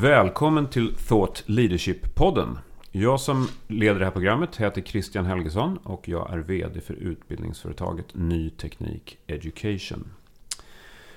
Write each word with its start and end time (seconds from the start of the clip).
Välkommen 0.00 0.66
till 0.66 0.94
Thought 0.94 1.44
Leadership-podden. 1.46 2.58
Jag 2.92 3.20
som 3.20 3.48
leder 3.66 3.98
det 3.98 4.04
här 4.04 4.12
programmet 4.12 4.56
heter 4.56 4.82
Christian 4.82 5.26
Helgesson 5.26 5.76
och 5.76 6.08
jag 6.08 6.32
är 6.32 6.38
VD 6.38 6.80
för 6.80 6.94
utbildningsföretaget 6.94 8.06
Ny 8.14 8.50
Teknik 8.50 9.18
Education. 9.26 10.04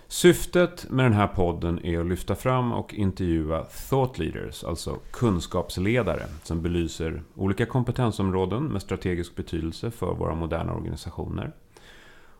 Syftet 0.07 0.89
med 0.89 1.05
den 1.05 1.13
här 1.13 1.27
podden 1.27 1.85
är 1.85 1.99
att 1.99 2.05
lyfta 2.05 2.35
fram 2.35 2.73
och 2.73 2.93
intervjua 2.93 3.63
thought 3.63 4.19
leaders, 4.19 4.63
alltså 4.63 4.99
kunskapsledare, 5.11 6.23
som 6.43 6.61
belyser 6.61 7.23
olika 7.35 7.65
kompetensområden 7.65 8.63
med 8.63 8.81
strategisk 8.81 9.35
betydelse 9.35 9.91
för 9.91 10.13
våra 10.13 10.35
moderna 10.35 10.73
organisationer. 10.73 11.51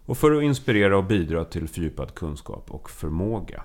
Och 0.05 0.17
för 0.17 0.31
att 0.31 0.43
inspirera 0.43 0.97
och 0.97 1.05
bidra 1.05 1.45
till 1.45 1.67
fördjupad 1.67 2.16
kunskap 2.16 2.71
och 2.71 2.89
förmåga. 2.89 3.63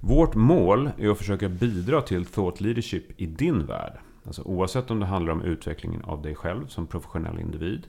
Vårt 0.00 0.34
mål 0.34 0.90
är 0.98 1.08
att 1.08 1.18
försöka 1.18 1.48
bidra 1.48 2.02
till 2.02 2.24
thought 2.24 2.60
leadership 2.60 3.20
i 3.20 3.26
din 3.26 3.66
värld. 3.66 3.98
Alltså 4.26 4.42
oavsett 4.42 4.90
om 4.90 5.00
det 5.00 5.06
handlar 5.06 5.32
om 5.32 5.42
utvecklingen 5.42 6.02
av 6.02 6.22
dig 6.22 6.34
själv 6.34 6.66
som 6.66 6.86
professionell 6.86 7.40
individ 7.40 7.86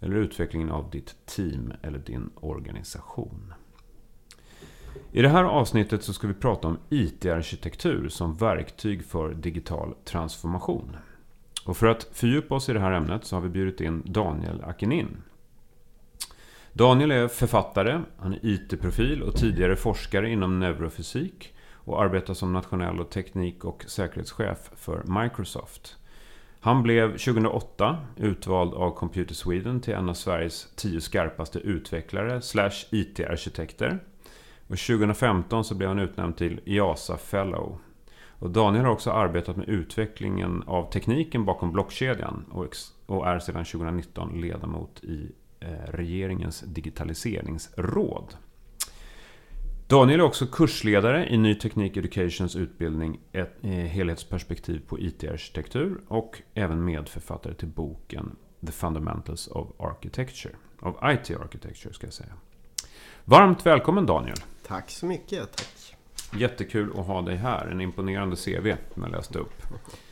eller 0.00 0.16
utvecklingen 0.16 0.70
av 0.70 0.90
ditt 0.90 1.26
team 1.26 1.72
eller 1.82 1.98
din 1.98 2.30
organisation. 2.34 3.54
I 5.12 5.22
det 5.22 5.28
här 5.28 5.44
avsnittet 5.44 6.02
så 6.02 6.12
ska 6.12 6.26
vi 6.26 6.34
prata 6.34 6.68
om 6.68 6.78
IT-arkitektur 6.88 8.08
som 8.08 8.36
verktyg 8.36 9.04
för 9.04 9.34
digital 9.34 9.94
transformation. 10.04 10.96
Och 11.64 11.76
för 11.76 11.86
att 11.86 12.04
fördjupa 12.12 12.54
oss 12.54 12.68
i 12.68 12.72
det 12.72 12.80
här 12.80 12.92
ämnet 12.92 13.24
så 13.24 13.36
har 13.36 13.40
vi 13.40 13.48
bjudit 13.48 13.80
in 13.80 14.02
Daniel 14.04 14.64
Akinin. 14.64 15.16
Daniel 16.76 17.10
är 17.10 17.28
författare, 17.28 18.00
han 18.18 18.32
är 18.32 18.38
IT-profil 18.42 19.22
och 19.22 19.34
tidigare 19.34 19.76
forskare 19.76 20.30
inom 20.30 20.60
neurofysik 20.60 21.54
och 21.72 22.02
arbetar 22.02 22.34
som 22.34 22.52
nationell 22.52 23.00
och 23.00 23.10
teknik 23.10 23.64
och 23.64 23.84
säkerhetschef 23.86 24.70
för 24.76 25.22
Microsoft. 25.22 25.96
Han 26.60 26.82
blev 26.82 27.10
2008 27.10 27.96
utvald 28.16 28.74
av 28.74 28.90
Computer 28.90 29.34
Sweden 29.34 29.80
till 29.80 29.94
en 29.94 30.08
av 30.08 30.14
Sveriges 30.14 30.68
tio 30.74 31.00
skarpaste 31.00 31.58
utvecklare 31.58 32.42
slash 32.42 32.86
IT-arkitekter. 32.90 33.98
Och 34.68 34.78
2015 34.78 35.64
så 35.64 35.74
blev 35.74 35.88
han 35.88 35.98
utnämnd 35.98 36.36
till 36.36 36.60
IASA 36.64 37.16
Fellow. 37.16 37.78
Och 38.38 38.50
Daniel 38.50 38.84
har 38.84 38.92
också 38.92 39.10
arbetat 39.10 39.56
med 39.56 39.68
utvecklingen 39.68 40.62
av 40.66 40.90
tekniken 40.90 41.44
bakom 41.44 41.72
blockkedjan 41.72 42.44
och 43.06 43.26
är 43.26 43.38
sedan 43.38 43.64
2019 43.64 44.40
ledamot 44.40 45.04
i 45.04 45.32
regeringens 45.86 46.60
digitaliseringsråd. 46.60 48.36
Daniel 49.88 50.20
är 50.20 50.24
också 50.24 50.46
kursledare 50.46 51.28
i 51.28 51.36
Ny 51.36 51.54
Teknik 51.54 51.96
Educations 51.96 52.56
utbildning 52.56 53.20
Ett 53.32 53.56
eh, 53.62 53.70
helhetsperspektiv 53.70 54.82
på 54.88 55.00
IT-arkitektur 55.00 56.00
och 56.08 56.42
även 56.54 56.84
medförfattare 56.84 57.54
till 57.54 57.68
boken 57.68 58.36
The 58.66 58.72
Fundamentals 58.72 59.46
of 59.48 59.68
Architecture. 59.78 60.54
Of 60.80 60.96
IT 61.02 61.30
Architecture 61.30 61.94
ska 61.94 62.06
jag 62.06 62.14
säga. 62.14 62.32
Varmt 63.24 63.66
välkommen 63.66 64.06
Daniel! 64.06 64.36
Tack 64.66 64.90
så 64.90 65.06
mycket, 65.06 65.56
tack! 65.56 65.96
Jättekul 66.40 66.90
att 66.98 67.06
ha 67.06 67.22
dig 67.22 67.36
här. 67.36 67.66
En 67.66 67.80
imponerande 67.80 68.36
CV 68.36 68.74
som 68.94 69.02
jag 69.02 69.12
läste 69.12 69.38
upp. 69.38 69.62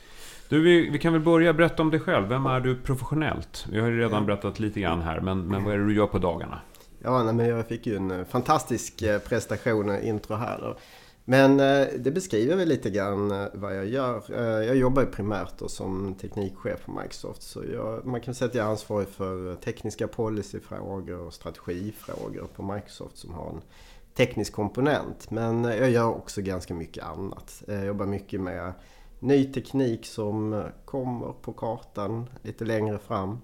Du, 0.48 0.62
vi, 0.62 0.91
vi, 0.91 0.98
kan 0.98 1.12
väl 1.12 1.23
börja 1.23 1.53
berätta 1.53 1.83
om 1.83 1.91
dig 1.91 2.00
själv. 2.00 2.28
Vem 2.28 2.47
är 2.47 2.61
du 2.61 2.77
professionellt? 2.77 3.67
Vi 3.70 3.81
har 3.81 3.89
ju 3.89 3.98
redan 3.98 4.27
berättat 4.27 4.61
lite 4.61 4.81
grann 4.81 5.03
här, 5.03 5.20
men, 5.20 5.47
men 5.47 5.64
vad 5.64 5.75
är 5.75 5.78
det 5.78 5.86
du 5.86 5.95
gör 5.95 6.06
på 6.06 6.19
dagarna? 6.19 6.61
Ja, 7.03 7.23
nej, 7.23 7.34
men 7.34 7.48
jag 7.48 7.67
fick 7.67 7.86
ju 7.86 7.97
en 7.97 8.11
eh, 8.11 8.25
fantastisk 8.25 9.03
eh, 9.03 9.19
prestation, 9.19 9.91
eh, 9.91 10.09
intro 10.09 10.34
här. 10.34 10.59
Då. 10.61 10.77
Men 11.25 11.56
det 12.03 12.14
beskriver 12.14 12.56
väl 12.56 12.69
lite 12.69 12.91
grann 12.91 13.48
vad 13.55 13.77
jag 13.77 13.86
gör. 13.86 14.23
Jag 14.63 14.77
jobbar 14.77 15.02
ju 15.02 15.08
primärt 15.08 15.58
då 15.58 15.68
som 15.68 16.14
teknikchef 16.14 16.85
på 16.85 16.92
Microsoft. 16.92 17.42
Så 17.42 17.64
jag, 17.73 18.07
man 18.07 18.20
kan 18.20 18.35
säga 18.35 18.48
att 18.48 18.55
jag 18.55 18.67
är 18.67 18.70
ansvarig 18.70 19.08
för 19.08 19.55
tekniska 19.55 20.08
policyfrågor 20.08 21.18
och 21.18 21.35
strategifrågor 21.35 22.48
på 22.57 22.63
Microsoft 22.63 23.18
som 23.18 23.35
har 23.35 23.51
en 23.51 23.61
teknisk 24.14 24.52
komponent. 24.52 25.30
Men 25.30 25.64
jag 25.64 25.91
gör 25.91 26.08
också 26.08 26.42
ganska 26.42 26.74
mycket 26.74 27.05
annat. 27.05 27.63
Jag 27.67 27.86
jobbar 27.86 28.07
mycket 28.07 28.41
med 28.41 28.73
ny 29.19 29.52
teknik 29.52 30.07
som 30.07 30.64
kommer 30.85 31.33
på 31.33 31.52
kartan 31.52 32.29
lite 32.42 32.64
längre 32.64 32.98
fram. 32.98 33.39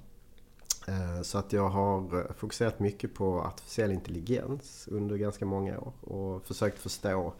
Eh, 0.88 1.22
så 1.22 1.38
att 1.38 1.52
jag 1.52 1.68
har 1.68 2.32
fokuserat 2.32 2.80
mycket 2.80 3.14
på 3.14 3.40
artificiell 3.40 3.92
intelligens 3.92 4.88
under 4.90 5.16
ganska 5.16 5.46
många 5.46 5.78
år 5.78 5.92
och 6.00 6.44
försökt 6.44 6.78
förstå 6.78 7.32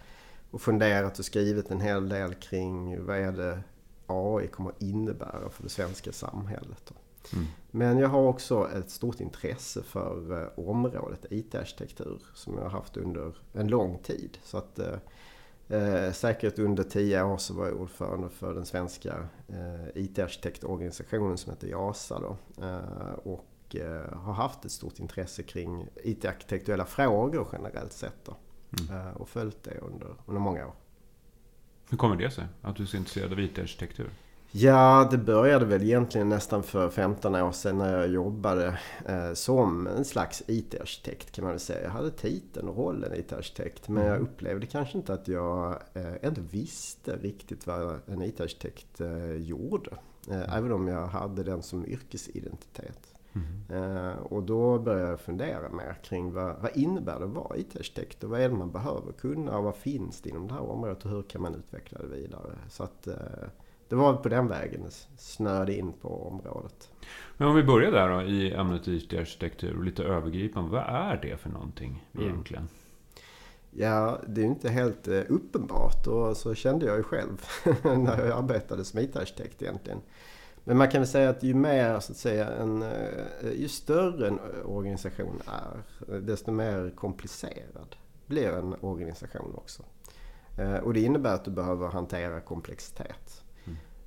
och 0.51 0.63
funderat 0.63 1.19
och 1.19 1.25
skrivit 1.25 1.71
en 1.71 1.81
hel 1.81 2.09
del 2.09 2.35
kring 2.35 3.07
vad 3.07 3.17
är 3.17 3.33
det 3.33 3.61
AI 4.07 4.47
kommer 4.47 4.71
att 4.71 4.83
innebära 4.83 5.51
för 5.51 5.63
det 5.63 5.69
svenska 5.69 6.13
samhället. 6.13 6.93
Mm. 7.33 7.47
Men 7.71 7.99
jag 7.99 8.09
har 8.09 8.23
också 8.23 8.71
ett 8.79 8.91
stort 8.91 9.21
intresse 9.21 9.83
för 9.83 10.43
eh, 10.43 10.69
området 10.69 11.27
IT-arkitektur 11.31 12.23
som 12.35 12.55
jag 12.55 12.63
har 12.63 12.71
haft 12.71 12.97
under 12.97 13.35
en 13.53 13.69
lång 13.69 13.99
tid. 13.99 14.39
Så 14.43 14.57
att, 14.59 14.79
eh, 15.71 16.13
säkert 16.13 16.59
under 16.59 16.83
tio 16.83 17.23
år 17.23 17.39
så 17.39 17.55
var 17.55 17.67
jag 17.67 17.81
ordförande 17.81 18.29
för 18.29 18.55
den 18.55 18.67
svenska 18.67 19.29
eh, 19.49 20.03
IT-arkitektorganisationen 20.03 21.39
som 21.39 21.53
heter 21.53 21.69
JASA. 21.69 22.21
Då. 22.21 22.37
Eh, 22.65 23.13
och 23.13 23.77
eh, 23.77 24.19
har 24.19 24.33
haft 24.33 24.65
ett 24.65 24.73
stort 24.73 24.99
intresse 24.99 25.43
kring 25.43 25.89
IT-arkitektuella 26.05 26.85
frågor 26.85 27.49
generellt 27.53 27.93
sett. 27.93 28.25
Då. 28.25 28.37
Mm. 28.81 29.07
Eh, 29.07 29.13
och 29.13 29.29
följt 29.29 29.63
det 29.63 29.79
under, 29.79 30.15
under 30.27 30.41
många 30.41 30.67
år. 30.67 30.75
Hur 31.91 31.97
kommer 31.97 32.17
det 32.17 32.31
sig 32.31 32.45
att 32.63 32.77
du 32.77 32.83
är 32.83 32.87
så 32.87 32.97
intresserad 32.97 33.33
av 33.33 33.41
IT-arkitektur? 33.41 34.11
Ja, 34.53 35.09
det 35.11 35.19
började 35.19 35.65
väl 35.65 35.83
egentligen 35.83 36.29
nästan 36.29 36.63
för 36.63 36.89
15 36.89 37.35
år 37.35 37.53
sedan 37.53 37.79
när 37.79 37.99
jag 37.99 38.09
jobbade 38.09 38.79
eh, 39.07 39.33
som 39.33 39.87
en 39.87 40.05
slags 40.05 40.43
IT-arkitekt 40.47 41.33
kan 41.33 41.45
man 41.45 41.53
väl 41.53 41.61
säga. 41.61 41.83
Jag 41.83 41.91
hade 41.91 42.11
titeln 42.11 42.69
och 42.69 42.77
rollen 42.77 43.15
IT-arkitekt 43.15 43.89
men 43.89 44.05
jag 44.05 44.17
mm. 44.17 44.23
upplevde 44.23 44.67
kanske 44.67 44.99
inte 44.99 45.15
att 45.15 45.29
jag 45.29 45.71
eh, 45.95 46.15
ändå 46.23 46.41
visste 46.51 47.17
riktigt 47.17 47.67
vad 47.67 48.01
en 48.07 48.23
IT-arkitekt 48.23 49.01
eh, 49.01 49.33
gjorde. 49.33 49.91
Eh, 50.29 50.37
mm. 50.37 50.51
Även 50.51 50.73
om 50.73 50.89
jag 50.89 51.07
hade 51.07 51.43
den 51.43 51.63
som 51.63 51.87
yrkesidentitet. 51.87 53.15
Mm. 53.33 54.19
och 54.19 54.43
då 54.43 54.79
började 54.79 55.11
jag 55.11 55.21
fundera 55.21 55.69
mer 55.69 55.97
kring 56.03 56.33
vad, 56.33 56.57
vad 56.61 56.77
innebär 56.77 57.19
det 57.19 57.25
att 57.25 57.31
vara 57.31 57.57
IT-arkitekt 57.57 58.25
och 58.25 58.31
vad 58.31 58.41
är 58.41 58.49
det 58.49 58.55
man 58.55 58.71
behöver 58.71 59.13
kunna 59.13 59.59
och 59.59 59.65
vad 59.65 59.77
finns 59.77 60.21
det 60.21 60.31
inom 60.31 60.49
det 60.49 60.55
här 60.55 60.71
området 60.71 61.05
och 61.05 61.11
hur 61.11 61.23
kan 61.23 61.43
man 61.43 61.55
utveckla 61.55 61.99
det 61.99 62.07
vidare. 62.07 62.53
Så 62.69 62.83
att 62.83 63.09
det 63.91 63.97
var 63.97 64.15
på 64.15 64.29
den 64.29 64.49
vägen 64.49 64.87
snöade 65.17 65.77
in 65.77 65.93
på 65.93 66.29
området. 66.29 66.93
Men 67.37 67.49
om 67.49 67.55
vi 67.55 67.63
börjar 67.63 67.93
där 67.93 68.09
då 68.09 68.23
i 68.23 68.53
ämnet 68.53 68.89
IT-arkitektur 68.89 69.77
och 69.77 69.85
lite 69.85 70.05
övergripande. 70.05 70.71
Vad 70.71 70.83
är 70.83 71.21
det 71.23 71.37
för 71.37 71.51
någonting 71.51 72.07
mm. 72.15 72.27
egentligen? 72.27 72.63
Mm. 72.63 72.75
Ja, 73.71 74.21
det 74.27 74.41
är 74.41 74.45
ju 74.45 74.51
inte 74.51 74.69
helt 74.69 75.09
uppenbart 75.09 76.07
och 76.07 76.37
så 76.37 76.55
kände 76.55 76.87
jag 76.87 76.97
ju 76.97 77.03
själv 77.03 77.47
när 77.83 78.27
jag 78.27 78.39
arbetade 78.39 78.85
som 78.85 79.01
IT-arkitekt 79.01 79.63
egentligen. 79.63 80.01
Men 80.65 80.77
man 80.77 80.91
kan 80.91 81.01
väl 81.01 81.09
säga 81.09 81.31
att 81.31 81.43
ju 81.43 81.55
mer, 81.55 82.01
så 82.01 82.13
att 82.13 82.19
säga, 82.19 82.49
en, 82.49 82.83
eh, 82.83 83.53
ju 83.57 83.69
större 83.69 84.29
en 84.29 84.41
organisation 84.65 85.43
är, 85.47 86.21
desto 86.21 86.53
mer 86.53 86.93
komplicerad 86.97 87.97
blir 88.27 88.53
en 88.53 88.75
organisation 88.81 89.55
också. 89.55 89.83
Eh, 90.59 90.75
och 90.75 90.95
det 90.95 91.01
innebär 91.01 91.35
att 91.35 91.45
du 91.45 91.51
behöver 91.51 91.89
hantera 91.89 92.41
komplexitet. 92.41 93.45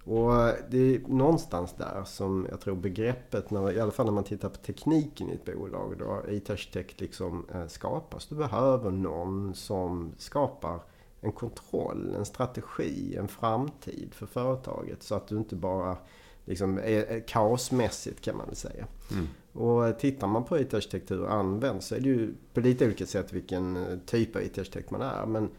Och 0.03 0.31
det 0.69 0.95
är 0.95 1.07
någonstans 1.07 1.73
där 1.77 2.03
som 2.05 2.47
jag 2.49 2.61
tror 2.61 2.75
begreppet, 2.75 3.51
när, 3.51 3.71
i 3.71 3.79
alla 3.79 3.91
fall 3.91 4.05
när 4.05 4.13
man 4.13 4.23
tittar 4.23 4.49
på 4.49 4.57
tekniken 4.57 5.29
i 5.29 5.33
ett 5.33 5.45
bolag, 5.45 5.95
då 5.99 6.21
IT-arkitekt 6.29 7.01
liksom 7.01 7.45
eh, 7.53 7.67
skapas. 7.67 8.27
Du 8.27 8.35
behöver 8.35 8.91
någon 8.91 9.53
som 9.55 10.13
skapar 10.17 10.79
en 11.21 11.31
kontroll, 11.31 12.15
en 12.17 12.25
strategi, 12.25 13.15
en 13.15 13.27
framtid 13.27 14.13
för 14.13 14.25
företaget. 14.25 15.03
Så 15.03 15.15
att 15.15 15.27
du 15.27 15.37
inte 15.37 15.55
bara 15.55 15.97
liksom, 16.45 16.77
är 16.77 17.27
kaosmässigt 17.27 18.21
kan 18.21 18.37
man 18.37 18.55
säga. 18.55 18.87
Mm. 19.11 19.27
Och 19.53 19.99
tittar 19.99 20.27
man 20.27 20.43
på 20.43 20.59
IT-arkitektur 20.59 21.27
används 21.27 21.87
så 21.87 21.95
är 21.95 21.99
det 21.99 22.09
ju 22.09 22.33
på 22.53 22.59
lite 22.59 22.85
olika 22.85 23.05
sätt 23.05 23.33
vilken 23.33 23.77
eh, 23.77 23.97
typ 24.05 24.35
av 24.35 24.41
IT-arkitekt 24.41 24.91
man 24.91 25.01
är. 25.01 25.25
Men 25.25 25.49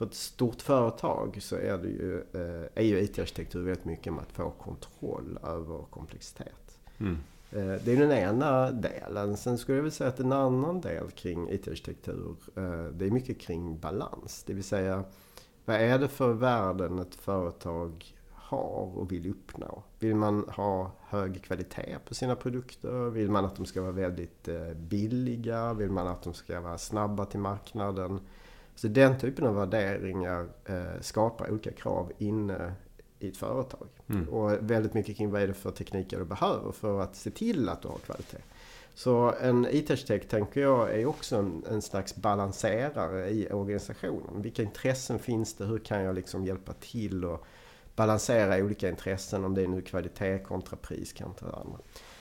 för 0.00 0.06
ett 0.06 0.14
stort 0.14 0.62
företag 0.62 1.38
så 1.40 1.56
är, 1.56 1.78
det 1.78 1.88
ju, 1.88 2.18
eh, 2.32 2.68
är 2.74 2.82
ju 2.82 3.00
IT-arkitektur 3.00 3.62
väldigt 3.62 3.84
mycket 3.84 4.12
med 4.12 4.22
att 4.22 4.32
få 4.32 4.50
kontroll 4.50 5.38
över 5.42 5.84
komplexitet. 5.90 6.78
Mm. 6.98 7.18
Eh, 7.50 7.82
det 7.84 7.92
är 7.92 7.96
den 7.96 8.12
ena 8.12 8.70
delen. 8.70 9.36
Sen 9.36 9.58
skulle 9.58 9.78
jag 9.78 9.82
vilja 9.82 9.94
säga 9.94 10.08
att 10.08 10.20
en 10.20 10.32
annan 10.32 10.80
del 10.80 11.10
kring 11.10 11.50
IT-arkitektur, 11.50 12.36
det 12.92 13.06
är 13.06 13.10
mycket 13.10 13.40
kring 13.40 13.78
balans. 13.78 14.42
Det 14.46 14.54
vill 14.54 14.64
säga, 14.64 15.04
vad 15.64 15.76
är 15.76 15.98
det 15.98 16.08
för 16.08 16.32
värden 16.32 16.98
ett 16.98 17.14
företag 17.14 18.14
har 18.50 18.98
och 18.98 19.12
vill 19.12 19.30
uppnå. 19.30 19.82
Vill 19.98 20.14
man 20.14 20.44
ha 20.48 20.92
hög 21.00 21.44
kvalitet 21.44 21.98
på 22.08 22.14
sina 22.14 22.36
produkter? 22.36 23.10
Vill 23.10 23.30
man 23.30 23.44
att 23.44 23.56
de 23.56 23.66
ska 23.66 23.82
vara 23.82 23.92
väldigt 23.92 24.48
eh, 24.48 24.74
billiga? 24.74 25.74
Vill 25.74 25.90
man 25.90 26.06
att 26.08 26.22
de 26.22 26.34
ska 26.34 26.60
vara 26.60 26.78
snabba 26.78 27.24
till 27.24 27.40
marknaden? 27.40 28.20
Så 28.80 28.88
den 28.88 29.18
typen 29.18 29.46
av 29.46 29.54
värderingar 29.54 30.48
eh, 30.64 31.00
skapar 31.00 31.50
olika 31.50 31.72
krav 31.72 32.12
inne 32.18 32.72
i 33.18 33.28
ett 33.28 33.36
företag. 33.36 33.88
Mm. 34.08 34.28
Och 34.28 34.52
väldigt 34.60 34.94
mycket 34.94 35.16
kring 35.16 35.30
vad 35.30 35.42
är 35.42 35.46
det 35.46 35.54
för 35.54 35.70
tekniker 35.70 36.18
du 36.18 36.24
behöver 36.24 36.72
för 36.72 37.00
att 37.00 37.16
se 37.16 37.30
till 37.30 37.68
att 37.68 37.82
du 37.82 37.88
har 37.88 37.98
kvalitet. 37.98 38.38
Så 38.94 39.34
en 39.40 39.66
IT-architekt 39.70 40.30
tänker 40.30 40.60
jag 40.60 40.94
är 41.00 41.06
också 41.06 41.36
en, 41.36 41.64
en 41.70 41.82
slags 41.82 42.16
balanserare 42.16 43.30
i 43.30 43.52
organisationen. 43.52 44.42
Vilka 44.42 44.62
intressen 44.62 45.18
finns 45.18 45.54
det? 45.54 45.64
Hur 45.64 45.78
kan 45.78 46.02
jag 46.02 46.14
liksom 46.14 46.44
hjälpa 46.44 46.72
till 46.72 47.24
och 47.24 47.46
balansera 47.96 48.64
olika 48.64 48.88
intressen 48.88 49.44
om 49.44 49.54
det 49.54 49.62
är 49.62 49.68
nu 49.68 49.82
kvalitet 49.82 50.38
kontra 50.38 50.76
pris 50.76 51.12
kontra 51.12 51.48
andra. 51.50 51.78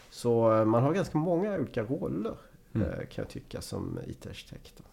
Så 0.10 0.58
eh, 0.58 0.66
man 0.66 0.84
har 0.84 0.94
ganska 0.94 1.18
många 1.18 1.56
olika 1.56 1.84
roller 1.84 2.36
mm. 2.74 2.88
Eh, 2.88 2.98
kan 2.98 3.24
jag 3.24 3.30
tycka 3.30 3.62
som 3.62 4.00
IT-arkitekter. 4.08 4.89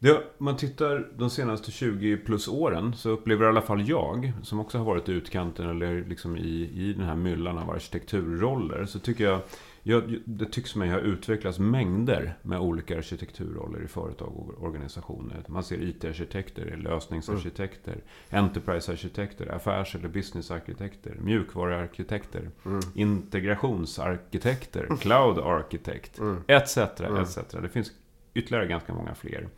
Det, 0.00 0.22
man 0.38 0.56
tittar 0.56 1.08
de 1.16 1.30
senaste 1.30 1.70
20 1.70 2.16
plus 2.16 2.48
åren 2.48 2.94
så 2.96 3.10
upplever 3.10 3.44
i 3.44 3.48
alla 3.48 3.62
fall 3.62 3.88
jag, 3.88 4.32
som 4.42 4.60
också 4.60 4.78
har 4.78 4.84
varit 4.84 5.08
i 5.08 5.12
utkanten 5.12 5.68
eller 5.68 6.04
liksom 6.04 6.36
i, 6.36 6.70
i 6.74 6.92
den 6.92 7.04
här 7.04 7.16
myllan 7.16 7.58
av 7.58 7.70
arkitekturroller, 7.70 8.84
så 8.84 8.98
tycker 8.98 9.24
jag 9.24 9.40
jag, 9.88 10.18
det 10.24 10.46
tycks 10.46 10.74
mig 10.74 10.90
ha 10.90 10.98
utvecklats 10.98 11.58
mängder 11.58 12.34
med 12.42 12.58
olika 12.58 12.98
arkitekturroller 12.98 13.82
i 13.84 13.88
företag 13.88 14.28
och 14.36 14.62
organisationer. 14.62 15.44
Man 15.46 15.64
ser 15.64 15.82
IT-arkitekter, 15.82 16.76
lösningsarkitekter, 16.76 17.92
mm. 17.92 18.44
enterprise-arkitekter, 18.44 19.54
affärs 19.54 19.94
eller 19.94 20.08
business-arkitekter, 20.08 21.16
mjukvaruarkitekter, 21.20 22.50
mm. 22.64 22.80
integrationsarkitekter, 22.94 24.88
cloud-arkitekt, 25.00 26.18
mm. 26.18 26.42
etc. 26.46 26.76
Mm. 26.76 27.16
etc. 27.16 27.36
Det 27.62 27.68
finns 27.68 27.92
ytterligare 28.34 28.66
ganska 28.66 28.94
många 28.94 29.14
fler. 29.14 29.48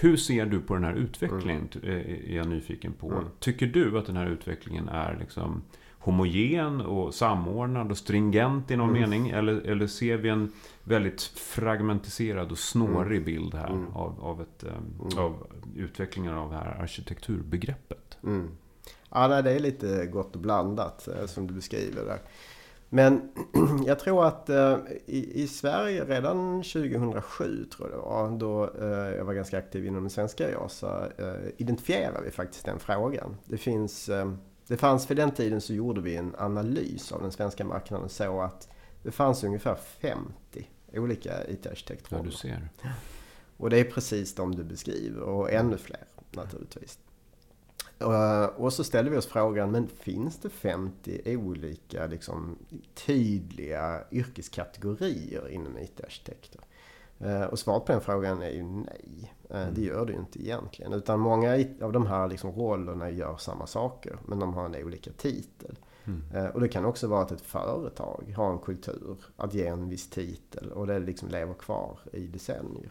Hur 0.00 0.16
ser 0.16 0.46
du 0.46 0.60
på 0.60 0.74
den 0.74 0.84
här 0.84 0.94
utvecklingen? 0.94 1.68
Mm. 1.82 1.98
Är 2.30 2.36
jag 2.36 2.48
nyfiken 2.48 2.92
på. 2.92 3.10
Mm. 3.10 3.24
Tycker 3.38 3.66
du 3.66 3.98
att 3.98 4.06
den 4.06 4.16
här 4.16 4.26
utvecklingen 4.26 4.88
är 4.88 5.16
liksom 5.20 5.62
homogen 5.98 6.80
och 6.80 7.14
samordnad 7.14 7.90
och 7.90 7.98
stringent 7.98 8.70
i 8.70 8.76
någon 8.76 8.96
mm. 8.96 9.00
mening? 9.00 9.28
Eller, 9.28 9.60
eller 9.60 9.86
ser 9.86 10.16
vi 10.16 10.28
en 10.28 10.52
väldigt 10.84 11.22
fragmentiserad 11.22 12.52
och 12.52 12.58
snårig 12.58 13.16
mm. 13.16 13.24
bild 13.24 13.54
här 13.54 13.70
mm. 13.70 13.86
av, 13.92 14.24
av, 14.24 14.40
ett, 14.40 14.64
um, 14.64 15.18
av 15.18 15.46
utvecklingen 15.76 16.34
av 16.34 16.50
det 16.50 16.56
här 16.56 16.82
arkitekturbegreppet? 16.82 18.18
Mm. 18.24 18.48
Ja, 19.10 19.42
det 19.42 19.52
är 19.52 19.60
lite 19.60 20.06
gott 20.06 20.34
och 20.34 20.40
blandat 20.40 21.08
eh, 21.08 21.26
som 21.26 21.46
du 21.46 21.54
beskriver 21.54 22.04
där. 22.04 22.18
Men 22.92 23.30
jag 23.86 23.98
tror 23.98 24.26
att 24.26 24.48
eh, 24.48 24.78
i, 25.06 25.42
i, 25.42 25.48
Sverige 25.48 26.04
redan 26.04 26.62
2007 26.62 27.64
tror 27.64 27.90
jag 27.90 27.98
det 27.98 28.02
var, 28.02 28.38
då 28.38 28.70
eh, 28.80 29.16
jag 29.16 29.24
var 29.24 29.34
ganska 29.34 29.58
aktiv 29.58 29.86
inom 29.86 30.02
den 30.02 30.10
svenska 30.10 30.50
JASA, 30.50 31.08
eh, 31.18 31.50
identifierade 31.56 32.24
vi 32.24 32.30
faktiskt 32.30 32.64
den 32.64 32.78
frågan. 32.78 33.36
Det 33.44 33.56
finns 33.56 34.08
eh, 34.08 34.32
det 34.66 34.76
fanns 34.76 35.06
för 35.06 35.14
den 35.14 35.30
tiden 35.30 35.60
så 35.60 35.74
gjorde 35.74 36.00
vi 36.00 36.16
en 36.16 36.34
analys 36.38 37.12
av 37.12 37.22
den 37.22 37.32
svenska 37.32 37.64
marknaden 37.64 38.08
så 38.08 38.40
att 38.40 38.68
det 39.02 39.10
fanns 39.10 39.44
ungefär 39.44 39.74
50 39.74 40.70
olika 40.92 41.48
IT-arkitektroller. 41.48 42.24
Ja, 42.24 42.30
du 42.30 42.36
ser. 42.36 42.68
Och 43.56 43.70
det 43.70 43.78
är 43.78 43.84
precis 43.84 44.34
de 44.34 44.54
du 44.54 44.64
beskriver 44.64 45.20
och 45.20 45.52
ännu 45.52 45.78
fler 45.78 46.04
naturligtvis. 46.30 46.98
Och 48.56 48.72
så 48.72 48.84
ställde 48.84 49.10
vi 49.10 49.16
oss 49.16 49.26
frågan, 49.26 49.70
men 49.70 49.88
finns 49.88 50.38
det 50.38 50.50
50 50.50 51.36
olika 51.36 52.06
liksom, 52.06 52.58
tydliga 52.94 54.00
yrkeskategorier 54.10 55.48
inom 55.48 55.78
IT-arkitekter? 55.78 56.60
Eh, 57.20 57.42
och 57.42 57.58
svaret 57.58 57.84
på 57.84 57.92
den 57.92 58.00
frågan 58.00 58.42
är 58.42 58.50
ju 58.50 58.62
nej. 58.62 59.32
Eh, 59.50 59.62
mm. 59.62 59.74
Det 59.74 59.80
gör 59.80 60.06
det 60.06 60.12
ju 60.12 60.18
inte 60.18 60.42
egentligen. 60.42 60.92
Utan 60.92 61.20
många 61.20 61.64
av 61.82 61.92
de 61.92 62.06
här 62.06 62.28
liksom 62.28 62.52
rollerna 62.52 63.10
gör 63.10 63.36
samma 63.36 63.66
saker. 63.66 64.18
Men 64.26 64.38
de 64.38 64.54
har 64.54 64.64
en 64.64 64.84
olika 64.84 65.10
titel. 65.12 65.78
Mm. 66.04 66.22
Eh, 66.34 66.46
och 66.46 66.60
det 66.60 66.68
kan 66.68 66.84
också 66.84 67.06
vara 67.06 67.22
att 67.22 67.32
ett 67.32 67.40
företag 67.40 68.34
har 68.36 68.52
en 68.52 68.58
kultur 68.58 69.16
att 69.36 69.54
ge 69.54 69.66
en 69.66 69.88
viss 69.88 70.10
titel. 70.10 70.72
Och 70.72 70.86
det 70.86 70.98
liksom 70.98 71.28
lever 71.28 71.54
kvar 71.54 71.98
i 72.12 72.26
decennier. 72.26 72.90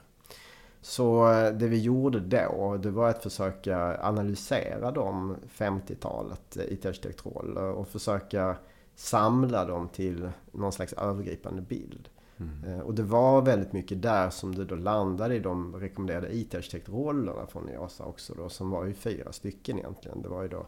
Så 0.82 1.26
det 1.54 1.68
vi 1.68 1.82
gjorde 1.82 2.20
då, 2.20 2.78
det 2.78 2.92
var 2.92 3.10
att 3.10 3.24
försöka 3.24 4.00
analysera 4.02 4.92
de 4.92 5.36
50-talet 5.58 6.58
IT-arkitektroller 6.58 7.64
och 7.64 7.88
försöka 7.88 8.56
samla 8.96 9.66
dem 9.66 9.90
till 9.90 10.30
någon 10.52 10.72
slags 10.72 10.94
övergripande 10.94 11.62
bild. 11.62 12.10
Mm. 12.38 12.82
Och 12.82 12.94
det 12.94 13.04
var 13.04 13.42
väldigt 13.42 13.74
mycket 13.74 14.02
där 14.02 14.30
som 14.30 14.56
det 14.56 14.66
då 14.66 14.76
landade 14.76 15.36
i 15.36 15.40
de 15.40 15.76
rekommenderade 15.76 16.36
IT-arkitektrollerna 16.36 17.48
från 17.48 17.70
IASA 17.70 18.06
också 18.06 18.34
då, 18.34 18.50
som 18.50 18.70
var 18.70 18.86
ju 18.86 18.94
fyra 18.94 19.32
stycken 19.32 19.80
egentligen. 19.80 20.22
Det 20.22 20.30
var 20.30 20.42
ju 20.42 20.48
då 20.48 20.66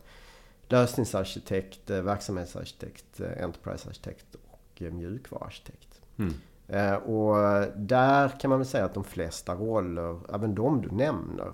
lösningsarkitekt, 0.68 1.90
eh, 1.90 2.02
verksamhetsarkitekt, 2.02 3.20
eh, 3.20 3.44
enterprisearkitekt 3.44 4.36
och 4.52 4.82
mjukvaruarkitekt. 4.82 6.02
Mm. 6.18 6.34
Och 7.04 7.36
där 7.76 8.40
kan 8.40 8.50
man 8.50 8.60
väl 8.60 8.68
säga 8.68 8.86
att 8.86 8.94
de 8.94 9.04
flesta 9.04 9.56
roller, 9.56 10.20
även 10.34 10.56
de 10.56 10.82
du 10.82 10.92
nämner, 10.92 11.54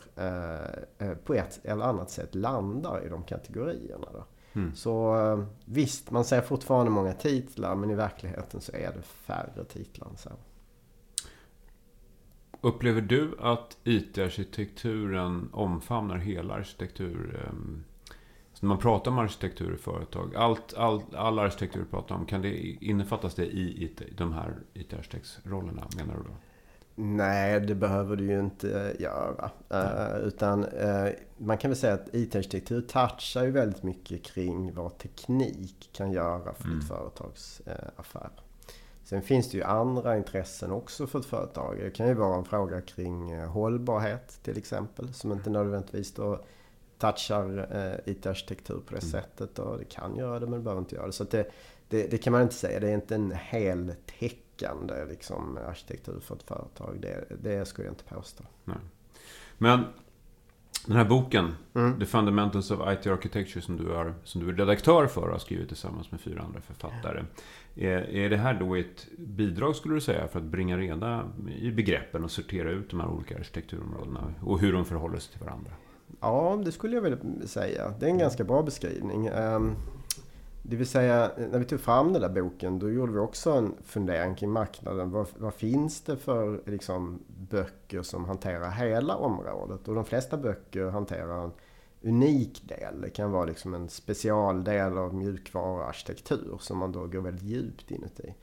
på 1.15 1.33
ett 1.33 1.59
eller 1.63 1.85
annat 1.85 2.09
sätt 2.09 2.35
landar 2.35 3.05
i 3.05 3.09
de 3.09 3.23
kategorierna. 3.23 4.07
Mm. 4.57 4.75
Så 4.75 5.15
eh, 5.15 5.43
visst, 5.65 6.11
man 6.11 6.25
ser 6.25 6.41
fortfarande 6.41 6.91
många 6.91 7.13
titlar 7.13 7.75
men 7.75 7.89
i 7.89 7.95
verkligheten 7.95 8.61
så 8.61 8.71
är 8.71 8.93
det 8.95 9.01
färre 9.01 9.63
titlar 9.63 10.07
än 10.07 10.17
så. 10.17 10.29
Upplever 12.61 13.01
du 13.01 13.35
att 13.39 13.77
IT-arkitekturen 13.83 15.49
omfamnar 15.53 16.17
hela 16.17 16.53
arkitektur? 16.53 17.49
Ehm, 18.61 18.67
när 18.67 18.67
man 18.67 18.77
pratar 18.77 19.11
om 19.11 19.19
arkitektur 19.19 19.73
i 19.73 19.77
företag, 19.77 20.35
allt, 20.35 20.73
all, 20.73 21.01
all 21.15 21.39
arkitektur 21.39 21.79
du 21.79 21.85
pratar 21.85 22.15
om, 22.15 22.25
kan 22.25 22.41
det 22.41 22.57
innefattas 22.85 23.35
det 23.35 23.45
i 23.45 23.83
IT, 23.83 24.01
de 24.17 24.33
här 24.33 24.55
IT-arkitektsrollerna 24.73 25.87
menar 25.97 26.13
du 26.13 26.23
då? 26.23 26.35
Nej, 26.99 27.59
det 27.59 27.75
behöver 27.75 28.15
du 28.15 28.25
ju 28.25 28.39
inte 28.39 28.95
göra. 28.99 29.51
Uh, 29.73 30.27
utan 30.27 30.65
uh, 30.65 31.09
man 31.37 31.57
kan 31.57 31.71
väl 31.71 31.77
säga 31.77 31.93
att 31.93 32.15
IT-arkitektur 32.15 32.81
touchar 32.81 33.43
ju 33.43 33.51
väldigt 33.51 33.83
mycket 33.83 34.23
kring 34.23 34.73
vad 34.73 34.97
teknik 34.97 35.89
kan 35.93 36.11
göra 36.11 36.53
för 36.53 36.65
mm. 36.65 36.79
ett 36.79 36.87
företags 36.87 37.61
uh, 37.67 37.73
affär. 37.95 38.29
Sen 39.03 39.21
finns 39.21 39.51
det 39.51 39.57
ju 39.57 39.63
andra 39.63 40.17
intressen 40.17 40.71
också 40.71 41.07
för 41.07 41.19
ett 41.19 41.25
företag. 41.25 41.77
Det 41.77 41.89
kan 41.89 42.07
ju 42.07 42.13
vara 42.13 42.35
en 42.37 42.45
fråga 42.45 42.81
kring 42.81 43.39
hållbarhet 43.45 44.39
till 44.43 44.57
exempel. 44.57 45.13
Som 45.13 45.31
inte 45.31 45.49
nödvändigtvis 45.49 46.13
då 46.13 46.39
touchar 46.97 47.67
IT-arkitektur 48.05 48.79
på 48.85 48.95
det 48.95 49.03
mm. 49.03 49.11
sättet. 49.11 49.59
Och 49.59 49.77
det 49.77 49.85
kan 49.85 50.15
göra 50.15 50.39
det 50.39 50.45
men 50.45 50.59
det 50.59 50.63
behöver 50.63 50.81
inte 50.81 50.95
göra 50.95 51.05
det. 51.05 51.11
Så 51.11 51.23
det, 51.23 51.51
det, 51.89 52.07
det, 52.11 52.17
kan 52.17 52.33
man 52.33 52.41
inte 52.41 52.55
säga. 52.55 52.79
Det 52.79 52.89
är 52.89 52.93
inte 52.93 53.15
en 53.15 53.31
hel 53.31 53.93
tech 54.19 54.35
täckande 54.57 55.05
liksom, 55.05 55.57
arkitektur 55.67 56.19
för 56.19 56.35
ett 56.35 56.43
företag. 56.43 56.97
Det, 57.01 57.25
det 57.41 57.65
skulle 57.65 57.87
jag 57.87 57.91
inte 57.91 58.03
påstå. 58.03 58.43
Nej. 58.65 58.77
Men 59.57 59.83
den 60.85 60.97
här 60.97 61.05
boken, 61.05 61.55
mm. 61.73 61.99
The 61.99 62.05
Fundamentals 62.05 62.71
of 62.71 62.79
IT 62.93 63.07
Architecture, 63.07 63.61
som 63.61 63.77
du, 63.77 63.93
är, 63.93 64.13
som 64.23 64.41
du 64.41 64.49
är 64.49 64.53
redaktör 64.53 65.07
för 65.07 65.21
och 65.21 65.31
har 65.31 65.39
skrivit 65.39 65.67
tillsammans 65.67 66.11
med 66.11 66.21
fyra 66.21 66.41
andra 66.41 66.61
författare. 66.61 67.23
Är, 67.75 68.09
är 68.09 68.29
det 68.29 68.37
här 68.37 68.53
då 68.53 68.75
ett 68.75 69.07
bidrag, 69.17 69.75
skulle 69.75 69.93
du 69.93 70.01
säga, 70.01 70.27
för 70.27 70.39
att 70.39 70.45
bringa 70.45 70.77
reda 70.77 71.31
i 71.59 71.71
begreppen 71.71 72.23
och 72.23 72.31
sortera 72.31 72.71
ut 72.71 72.89
de 72.89 72.99
här 72.99 73.07
olika 73.07 73.37
arkitekturområdena 73.37 74.33
och 74.41 74.59
hur 74.59 74.73
de 74.73 74.85
förhåller 74.85 75.19
sig 75.19 75.31
till 75.31 75.45
varandra? 75.45 75.71
Ja, 76.19 76.61
det 76.65 76.71
skulle 76.71 76.95
jag 76.95 77.01
vilja 77.01 77.47
säga. 77.47 77.93
Det 77.99 78.05
är 78.05 78.09
en 78.09 78.17
ganska 78.17 78.43
bra 78.43 78.63
beskrivning. 78.63 79.27
Ehm, 79.27 79.75
det 80.63 80.75
vill 80.75 80.87
säga, 80.87 81.31
när 81.51 81.59
vi 81.59 81.65
tog 81.65 81.79
fram 81.79 82.13
den 82.13 82.21
där 82.21 82.41
boken, 82.41 82.79
då 82.79 82.89
gjorde 82.89 83.11
vi 83.11 83.19
också 83.19 83.51
en 83.51 83.75
fundering 83.83 84.35
kring 84.35 84.49
marknaden. 84.49 85.11
Vad, 85.11 85.27
vad 85.37 85.53
finns 85.53 86.01
det 86.01 86.17
för 86.17 86.61
liksom, 86.65 87.19
böcker 87.27 88.01
som 88.01 88.25
hanterar 88.25 88.71
hela 88.71 89.15
området? 89.15 89.87
Och 89.87 89.95
de 89.95 90.05
flesta 90.05 90.37
böcker 90.37 90.85
hanterar 90.85 91.43
en 91.43 91.51
unik 92.01 92.63
del. 92.67 93.01
Det 93.01 93.09
kan 93.09 93.31
vara 93.31 93.45
liksom 93.45 93.73
en 93.73 93.89
specialdel 93.89 94.97
av 94.97 95.13
mjukvaruarkitektur 95.13 96.57
som 96.59 96.77
man 96.77 96.91
då 96.91 97.07
går 97.07 97.21
väldigt 97.21 97.43
djupt 97.43 97.91
inuti. 97.91 98.33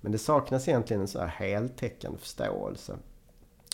Men 0.00 0.12
det 0.12 0.18
saknas 0.18 0.68
egentligen 0.68 1.02
en 1.02 1.08
så 1.08 1.18
här 1.18 1.26
heltäckande 1.26 2.18
förståelse. 2.18 2.96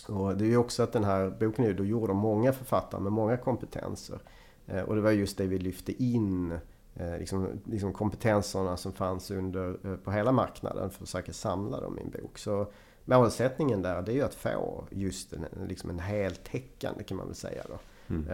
Och 0.07 0.37
det 0.37 0.45
är 0.45 0.49
ju 0.49 0.57
också 0.57 0.83
att 0.83 0.91
den 0.91 1.03
här 1.03 1.29
boken 1.29 1.65
är 1.65 1.73
då 1.73 1.85
gjord 1.85 2.09
av 2.09 2.15
många 2.15 2.53
författare 2.53 3.01
med 3.01 3.11
många 3.11 3.37
kompetenser. 3.37 4.19
Eh, 4.67 4.81
och 4.81 4.95
det 4.95 5.01
var 5.01 5.11
just 5.11 5.37
det 5.37 5.47
vi 5.47 5.59
lyfte 5.59 6.03
in 6.03 6.59
Eh, 6.95 7.19
liksom, 7.19 7.61
liksom 7.65 7.93
kompetenserna 7.93 8.77
som 8.77 8.93
fanns 8.93 9.31
under, 9.31 9.77
eh, 9.83 9.95
på 9.95 10.11
hela 10.11 10.31
marknaden 10.31 10.89
för 10.89 11.03
att 11.03 11.09
försöka 11.09 11.33
samla 11.33 11.79
dem 11.79 11.99
i 11.99 12.01
en 12.01 12.09
bok. 12.09 12.37
Så 12.37 12.67
målsättningen 13.05 13.81
där 13.81 14.01
det 14.01 14.11
är 14.11 14.15
ju 14.15 14.21
att 14.21 14.35
få 14.35 14.87
just 14.91 15.33
en, 15.33 15.45
liksom 15.67 15.89
en 15.89 15.99
heltäckande 15.99 17.03
kan 17.03 17.17
man 17.17 17.25
väl 17.25 17.35
säga 17.35 17.63
då. 17.69 17.79
Mm. 18.07 18.25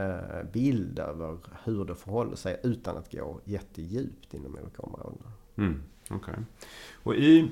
Bild 0.51 1.00
över 1.00 1.38
hur 1.63 1.86
det 1.86 1.96
förhåller 1.96 2.36
sig 2.36 2.60
utan 2.63 2.98
att 2.98 3.12
gå 3.12 3.40
jättedjupt 3.44 4.34
inom 4.34 4.58
olika 4.63 4.82
områden. 4.82 5.24
Mm, 5.56 5.84
okay. 6.10 6.36
Och 7.04 7.16
i 7.16 7.51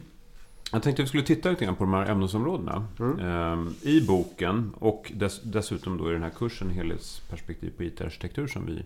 Jag 0.72 0.84
tänkte 0.84 1.02
att 1.02 1.06
vi 1.06 1.08
skulle 1.08 1.24
titta 1.24 1.50
lite 1.50 1.66
grann 1.66 1.76
på 1.76 1.84
de 1.84 1.94
här 1.94 2.06
ämnesområdena. 2.06 2.88
Mm. 3.00 3.20
Ehm, 3.20 3.74
I 3.82 4.02
boken 4.02 4.74
och 4.80 5.12
dess, 5.16 5.42
dessutom 5.42 5.98
då 5.98 6.10
i 6.10 6.14
den 6.14 6.24
här 6.24 6.30
kursen 6.30 6.70
Helhetsperspektiv 6.70 7.74
på 7.78 7.84
IT-arkitektur 7.84 8.48
som 8.48 8.66
vi 8.66 8.84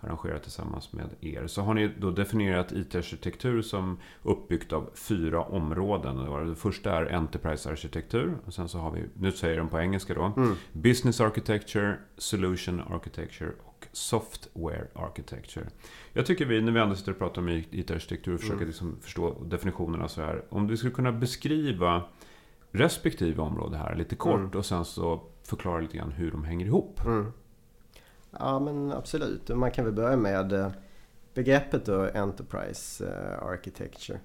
arrangerat 0.00 0.42
tillsammans 0.42 0.92
med 0.92 1.06
er. 1.20 1.46
Så 1.46 1.62
har 1.62 1.74
ni 1.74 1.90
då 1.98 2.10
definierat 2.10 2.72
IT-arkitektur 2.72 3.62
som 3.62 3.98
uppbyggt 4.22 4.72
av 4.72 4.90
fyra 4.94 5.42
områden. 5.42 6.48
Det 6.48 6.54
första 6.56 6.92
är 6.92 7.12
Enterprise-arkitektur. 7.12 8.34
Och 8.46 8.54
sen 8.54 8.68
så 8.68 8.78
har 8.78 8.90
vi, 8.90 9.02
nu 9.14 9.32
säger 9.32 9.58
de 9.58 9.68
på 9.68 9.80
engelska 9.80 10.14
då, 10.14 10.32
Mm. 10.36 10.54
Business 10.72 11.20
Architecture, 11.20 11.96
Solution 12.18 12.80
Architecture 12.80 13.50
och 13.90 13.96
Software 13.96 14.86
Architecture. 14.94 15.66
Jag 16.12 16.26
tycker 16.26 16.44
vi, 16.46 16.60
när 16.62 16.72
vi 16.72 16.80
ändå 16.80 16.94
sitter 16.94 17.12
och 17.12 17.18
pratar 17.18 17.42
om 17.42 17.48
IT-arkitektur 17.48 18.34
och 18.34 18.40
försöker 18.40 18.56
Mm. 18.56 18.68
liksom 18.68 18.96
förstå 19.00 19.36
definitionerna 19.44 20.08
så 20.08 20.20
här. 20.22 20.42
Om 20.48 20.66
vi 20.66 20.76
skulle 20.76 20.92
kunna 20.92 21.12
beskriva 21.12 22.02
respektive 22.70 23.42
område 23.42 23.76
här 23.76 23.94
lite 23.94 24.16
kort 24.16 24.34
Mm. 24.40 24.50
och 24.50 24.66
sen 24.66 24.84
så 24.84 25.20
förklara 25.42 25.80
lite 25.80 25.96
grann 25.96 26.10
hur 26.12 26.30
de 26.30 26.44
hänger 26.44 26.66
ihop. 26.66 27.00
Mm. 27.06 27.32
Ja 28.38 28.58
men 28.60 28.92
absolut. 28.92 29.48
Man 29.48 29.70
kan 29.70 29.84
väl 29.84 29.94
börja 29.94 30.16
med 30.16 30.52
eh, 30.52 30.70
begreppet 31.34 31.86
då, 31.86 32.08
Enterprise 32.14 33.06
eh, 33.08 33.46
Architecture. 33.46 34.20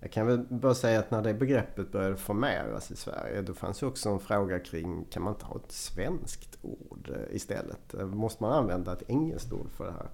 Jag 0.00 0.10
kan 0.12 0.26
väl 0.26 0.38
bara 0.48 0.74
säga 0.74 0.98
att 0.98 1.10
när 1.10 1.22
det 1.22 1.34
begreppet 1.34 1.92
började 1.92 2.16
formeras 2.16 2.90
i 2.90 2.96
Sverige 2.96 3.42
då 3.42 3.54
fanns 3.54 3.82
ju 3.82 3.86
också 3.86 4.08
en 4.08 4.20
fråga 4.20 4.58
kring 4.58 5.04
kan 5.10 5.22
man 5.22 5.32
inte 5.34 5.46
ha 5.46 5.56
ett 5.56 5.72
svenskt 5.72 6.58
ord 6.62 7.10
eh, 7.14 7.36
istället? 7.36 7.94
Måste 7.94 8.42
man 8.42 8.52
använda 8.52 8.92
ett 8.92 9.02
engelskt 9.10 9.52
ord 9.52 9.70
för 9.70 9.84
det 9.84 9.92
här? 9.92 10.10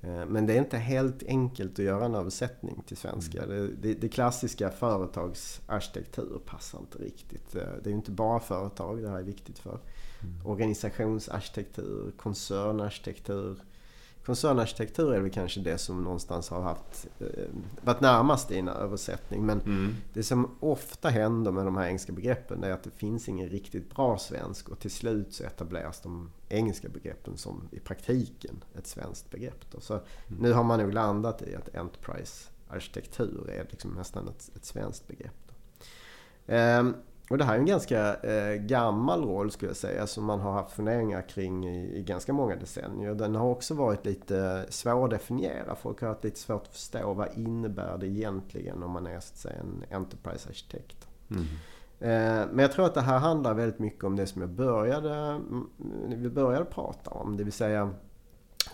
Eh, 0.00 0.26
Men 0.26 0.46
det 0.46 0.52
är 0.54 0.58
inte 0.58 0.76
helt 0.78 1.22
enkelt 1.22 1.72
att 1.72 1.78
göra 1.84 2.04
en 2.04 2.14
översättning 2.14 2.82
till 2.86 2.96
svenska. 2.96 3.46
Det, 3.46 3.68
det, 3.68 3.94
det 3.94 4.08
klassiska 4.08 4.70
företagsarkitektur 4.70 6.40
passar 6.46 6.78
inte 6.78 6.98
riktigt. 6.98 7.54
Eh, 7.54 7.62
Det 7.82 7.86
är 7.86 7.90
ju 7.90 7.96
inte 7.96 8.10
bara 8.10 8.40
företag 8.40 9.02
det 9.02 9.08
här 9.08 9.18
är 9.18 9.22
viktigt 9.22 9.58
för. 9.58 9.78
Organisationsarkitektur, 10.44 12.12
koncernarkitektur. 12.16 13.56
Koncernarkitektur 14.26 15.14
är 15.14 15.20
väl 15.20 15.30
kanske 15.30 15.60
det 15.60 15.78
som 15.78 16.04
någonstans 16.04 16.48
har 16.48 16.62
haft, 16.62 17.06
eh, 17.20 17.26
varit 17.82 18.00
närmast 18.00 18.50
i 18.50 18.58
en 18.58 18.68
översättning. 18.68 19.46
Men 19.46 19.60
Mm. 19.60 19.94
det 20.12 20.22
som 20.22 20.56
ofta 20.60 21.08
händer 21.08 21.52
med 21.52 21.64
de 21.64 21.76
här 21.76 21.86
engelska 21.86 22.12
begreppen 22.12 22.64
är 22.64 22.70
att 22.70 22.82
det 22.82 22.90
finns 22.90 23.28
ingen 23.28 23.48
riktigt 23.48 23.94
bra 23.94 24.18
svensk 24.18 24.68
och 24.68 24.78
till 24.78 24.90
slut 24.90 25.34
så 25.34 25.44
etableras 25.44 26.00
de 26.00 26.30
engelska 26.48 26.88
begreppen 26.88 27.36
som 27.36 27.68
i 27.72 27.78
praktiken 27.80 28.64
ett 28.78 28.86
svenskt 28.86 29.30
begrepp. 29.30 29.70
Då. 29.70 29.80
Så 29.80 30.00
nu 30.40 30.52
har 30.52 30.64
man 30.64 30.78
nog 30.80 30.92
landat 30.94 31.42
i 31.42 31.54
att 31.56 31.74
Enterprise 31.74 32.48
arkitektur 32.68 33.50
är 33.50 33.66
liksom 33.70 33.90
nästan 33.90 34.28
ett, 34.28 34.50
ett 34.56 34.64
svenskt 34.64 35.08
begrepp. 35.08 35.34
Då. 35.48 35.54
Ehm, 36.54 36.94
och 37.32 37.38
det 37.38 37.44
här 37.44 37.54
är 37.54 37.58
en 37.58 37.66
ganska 37.66 38.14
eh, 38.14 38.54
gammal 38.54 39.24
roll 39.24 39.50
skulle 39.50 39.70
jag 39.70 39.76
säga 39.76 40.06
som 40.06 40.24
man 40.24 40.40
har 40.40 40.52
haft 40.52 40.72
funderingar 40.72 41.28
kring 41.28 41.66
i, 41.66 41.98
i 41.98 42.02
ganska 42.02 42.32
många 42.32 42.56
decennier. 42.56 43.14
Den 43.14 43.34
har 43.34 43.46
också 43.46 43.74
varit 43.74 44.06
lite 44.06 44.66
svår 44.68 45.04
att 45.04 45.10
definiera. 45.10 45.74
Folk 45.74 46.00
har 46.00 46.08
haft 46.08 46.24
lite 46.24 46.38
svårt 46.38 46.62
att 46.62 46.72
förstå 46.72 47.14
vad 47.14 47.28
innebär 47.38 47.98
det 47.98 48.06
egentligen 48.06 48.82
om 48.82 48.90
man 48.90 49.06
är 49.06 49.20
så 49.20 49.32
att 49.32 49.38
säga, 49.38 49.56
en 49.60 49.84
Enterprise-arkitekt. 49.90 51.08
Mm. 51.30 51.42
Eh, 52.00 52.46
Men 52.52 52.58
jag 52.58 52.72
tror 52.72 52.86
att 52.86 52.94
det 52.94 53.00
här 53.00 53.18
handlar 53.18 53.54
väldigt 53.54 53.78
mycket 53.78 54.04
om 54.04 54.16
det 54.16 54.26
som 54.26 54.40
jag 54.40 54.50
började, 54.50 55.14
mm, 55.14 55.68
vi 56.08 56.28
började 56.28 56.64
prata 56.64 57.10
om. 57.10 57.36
Det 57.36 57.44
vill 57.44 57.52
säga 57.52 57.90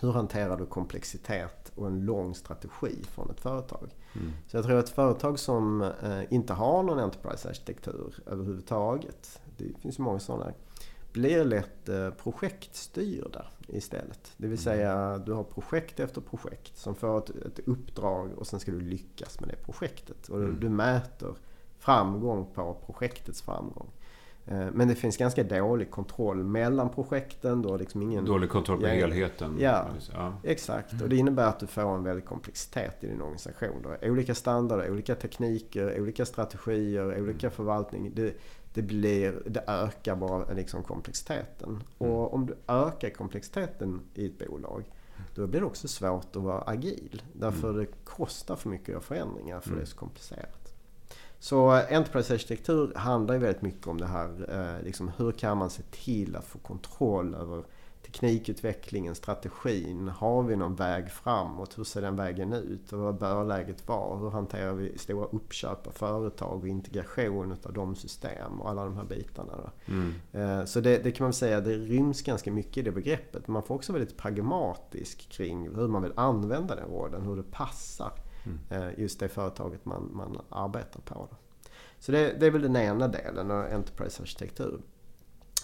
hur 0.01 0.11
hanterar 0.11 0.57
du 0.57 0.65
komplexitet 0.65 1.58
och 1.79 1.87
en 1.87 2.05
lång 2.05 2.35
strategi 2.35 3.03
från 3.03 3.29
ett 3.29 3.39
företag? 3.39 3.89
Mm. 4.15 4.31
Så 4.47 4.57
jag 4.57 4.65
tror 4.65 4.79
att 4.79 4.89
företag 4.89 5.39
som 5.39 5.81
eh, 5.81 6.33
inte 6.33 6.53
har 6.53 6.83
någon 6.83 6.99
Enterprise-arkitektur 6.99 8.13
överhuvudtaget, 8.25 9.41
det 9.57 9.79
finns 9.81 9.99
ju 9.99 10.03
många 10.03 10.19
sådana, 10.19 10.53
blir 11.13 11.45
lätt 11.45 11.89
eh, 11.89 12.09
projektstyrda 12.09 13.45
istället. 13.67 14.33
Det 14.37 14.47
vill 14.47 14.57
säga 14.57 15.17
du 15.17 15.33
har 15.33 15.43
projekt 15.43 15.99
efter 15.99 16.21
projekt 16.21 16.77
som 16.77 16.95
får 16.95 17.17
ett, 17.17 17.29
ett 17.29 17.59
uppdrag 17.59 18.29
och 18.37 18.47
sen 18.47 18.59
ska 18.59 18.71
du 18.71 18.81
lyckas 18.81 19.39
med 19.39 19.49
det 19.49 19.55
projektet. 19.55 20.29
Och 20.29 20.37
Mm. 20.37 20.59
du 20.59 20.69
mäter 20.69 21.35
framgång 21.77 22.45
på 22.53 22.77
projektets 22.85 23.41
framgång. 23.41 23.89
Eh, 24.45 24.67
Men 24.73 24.87
det 24.87 24.95
finns 24.95 25.17
ganska 25.17 25.43
dålig 25.43 25.91
kontroll 25.91 26.43
mellan 26.43 26.89
projekten. 26.89 27.65
Har 27.65 27.77
liksom 27.77 28.01
ingen... 28.01 28.25
Dålig 28.25 28.49
kontroll 28.49 28.79
på 28.79 28.87
Ja, 28.87 28.91
helheten. 28.91 29.57
ja. 29.59 29.87
ja. 30.13 30.33
Exakt, 30.43 31.01
och 31.01 31.09
det 31.09 31.15
innebär 31.15 31.47
att 31.47 31.59
du 31.59 31.67
får 31.67 31.95
en 31.95 32.03
väldig 32.03 32.25
komplexitet 32.25 33.03
i 33.03 33.07
din 33.07 33.21
organisation. 33.21 33.85
Har 33.85 34.09
olika 34.09 34.35
standarder, 34.35 34.91
olika 34.91 35.15
tekniker, 35.15 36.01
olika 36.01 36.25
strategier, 36.25 37.21
olika 37.21 37.49
förvaltning. 37.49 38.11
Det, 38.15 38.33
det, 38.73 38.81
blir, 38.81 39.41
det 39.45 39.63
ökar 39.67 40.15
bara 40.15 40.53
liksom 40.53 40.83
komplexiteten. 40.83 41.83
Och 41.97 42.33
om 42.33 42.45
du 42.45 42.55
ökar 42.67 43.09
komplexiteten 43.09 44.01
i 44.13 44.25
ett 44.25 44.47
bolag 44.47 44.83
då 45.35 45.47
blir 45.47 45.59
det 45.59 45.65
också 45.65 45.87
svårt 45.87 46.35
att 46.35 46.43
vara 46.43 46.61
agil. 46.61 47.21
Därför 47.33 47.73
det 47.73 47.85
kostar 48.03 48.55
för 48.55 48.69
mycket 48.69 48.83
att 48.85 48.89
göra 48.89 49.01
förändringar 49.01 49.59
för 49.59 49.75
det 49.75 49.81
är 49.81 49.85
så 49.85 49.97
komplicerat. 49.97 50.58
Så 51.39 51.69
Enterprise-arkitektur 51.71 52.93
handlar 52.95 53.33
ju 53.33 53.39
väldigt 53.39 53.61
mycket 53.61 53.87
om 53.87 53.97
det 53.97 54.07
här. 54.07 54.29
Eh, 54.49 54.85
liksom 54.85 55.11
hur 55.17 55.31
kan 55.31 55.57
man 55.57 55.69
se 55.69 55.83
till 55.91 56.35
att 56.35 56.45
få 56.45 56.57
kontroll 56.57 57.35
över 57.35 57.63
teknikutvecklingen, 58.05 59.15
strategin. 59.15 60.07
Har 60.07 60.43
vi 60.43 60.55
någon 60.55 60.75
väg 60.75 61.11
framåt? 61.11 61.77
Hur 61.77 61.83
ser 61.83 62.01
den 62.01 62.15
vägen 62.15 62.53
ut? 62.53 62.93
Och 62.93 62.99
vad 62.99 63.17
bör 63.17 63.43
läget 63.43 63.87
vara? 63.87 64.17
Hur 64.17 64.29
hanterar 64.29 64.73
vi 64.73 64.97
stora 64.97 65.25
uppköp 65.25 65.87
av 65.87 65.91
företag 65.91 66.59
och 66.59 66.67
integration 66.67 67.55
av 67.63 67.73
de 67.73 67.95
system 67.95 68.61
och 68.61 68.69
alla 68.69 68.85
de 68.85 68.95
här 68.95 69.03
bitarna. 69.03 69.71
Mm. 69.85 70.13
Eh, 70.31 70.65
Så 70.65 70.79
det, 70.79 71.03
det 71.03 71.11
kan 71.11 71.25
man 71.25 71.33
säga, 71.33 71.61
det 71.61 71.73
ryms 71.73 72.21
ganska 72.21 72.51
mycket 72.51 72.77
i 72.77 72.81
det 72.81 72.91
begreppet. 72.91 73.47
Man 73.47 73.63
får 73.63 73.75
också 73.75 73.93
väldigt 73.93 74.17
pragmatisk 74.17 75.29
kring 75.29 75.75
hur 75.75 75.87
man 75.87 76.01
vill 76.01 76.13
använda 76.15 76.75
den 76.75 76.89
rollen, 76.89 77.21
hur 77.21 77.35
det 77.35 77.51
passar 77.51 78.11
Mm. 78.49 78.83
Eh, 78.89 78.99
just 78.99 79.19
det 79.19 79.29
företaget 79.29 79.85
man, 79.85 80.11
man 80.13 80.41
arbetar 80.49 81.01
på. 81.01 81.27
Så 81.99 82.11
det, 82.11 82.39
det 82.39 82.45
är 82.45 82.51
väl 82.51 82.61
den 82.61 82.75
ena 82.75 83.07
delen 83.07 83.51
av 83.51 83.65
Enterprise-arkitektur. 83.65 84.81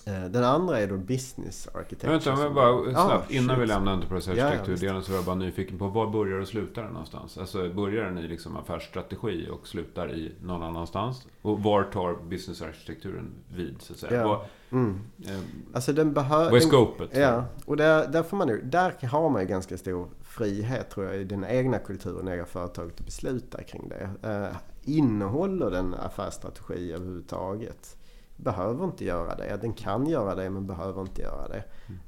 Eh, 0.07 0.25
Den 0.25 0.43
andra 0.43 0.79
är 0.79 0.87
då 0.87 0.97
Business 0.97 1.67
Architecture. 1.73 2.11
Vänta, 2.11 2.35
men 2.35 2.53
bara 2.53 2.91
Ja, 2.91 3.05
snabbt. 3.07 3.31
innan 3.31 3.59
vi 3.59 3.65
lämnar 3.65 3.91
ja, 3.91 3.97
Enterprise-arkitektur-delen 3.97 5.03
så 5.03 5.11
var 5.11 5.17
jag 5.17 5.25
bara 5.25 5.35
nyfiken 5.35 5.77
på 5.77 5.87
var 5.87 6.07
börjar 6.09 6.39
och 6.39 6.47
slutar 6.47 6.83
den 6.83 6.91
någonstans? 6.91 7.37
Alltså 7.37 7.69
börjar 7.69 8.03
den 8.05 8.17
i 8.17 8.27
liksom 8.27 8.57
affärsstrategi 8.57 9.49
och 9.51 9.67
slutar 9.67 10.11
i 10.15 10.31
någon 10.43 10.63
annanstans? 10.63 11.27
Och 11.41 11.63
var 11.63 11.83
tar 11.83 12.17
business-arkitekturen 12.29 13.31
vid 13.55 13.75
så 13.81 13.93
att 13.93 13.99
säga? 13.99 14.21
Ja. 14.21 14.27
Vad, 14.27 14.39
Mm. 14.71 14.99
eh, 15.27 15.39
Alltså 15.73 15.93
den 15.93 16.13
behöver... 16.13 16.45
vad 16.45 16.55
är 16.55 16.59
scopet? 16.59 17.09
Ja, 17.17 17.45
och 17.65 17.77
där, 17.77 18.07
där, 18.07 18.23
får 18.23 18.37
man, 18.37 18.47
ju- 18.47 18.61
där 18.61 19.07
har 19.07 19.29
man 19.29 19.41
ju 19.41 19.47
ganska 19.47 19.77
stor 19.77 20.07
frihet 20.21 20.89
tror 20.89 21.05
jag 21.05 21.15
i 21.15 21.23
den 21.23 21.45
egna 21.45 21.79
kulturen, 21.79 22.27
egna 22.27 22.45
företaget 22.45 22.99
att 22.99 23.05
besluta 23.05 23.63
kring 23.63 23.89
det. 23.89 24.29
Eh, 24.29 24.55
innehåller 24.83 25.71
den 25.71 25.93
affärsstrategi 25.93 26.91
överhuvudtaget? 26.93 27.97
Behöver 28.35 28.85
inte 28.85 29.05
göra 29.05 29.35
det. 29.35 29.57
Den 29.61 29.73
kan 29.73 30.07
göra 30.07 30.35
det 30.35 30.49
men 30.49 30.67
behöver 30.67 31.01
inte 31.01 31.21
göra 31.21 31.47
det. 31.47 31.63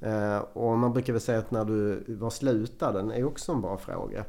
Eh, 0.07 0.37
och 0.53 0.77
man 0.77 0.93
brukar 0.93 1.13
väl 1.13 1.21
säga 1.21 1.39
att 1.39 1.51
när 1.51 1.65
du, 1.65 2.03
var 2.07 2.29
slutar 2.29 2.93
den 2.93 3.11
är 3.11 3.23
också 3.23 3.51
en 3.51 3.61
bra 3.61 3.77
fråga. 3.77 4.25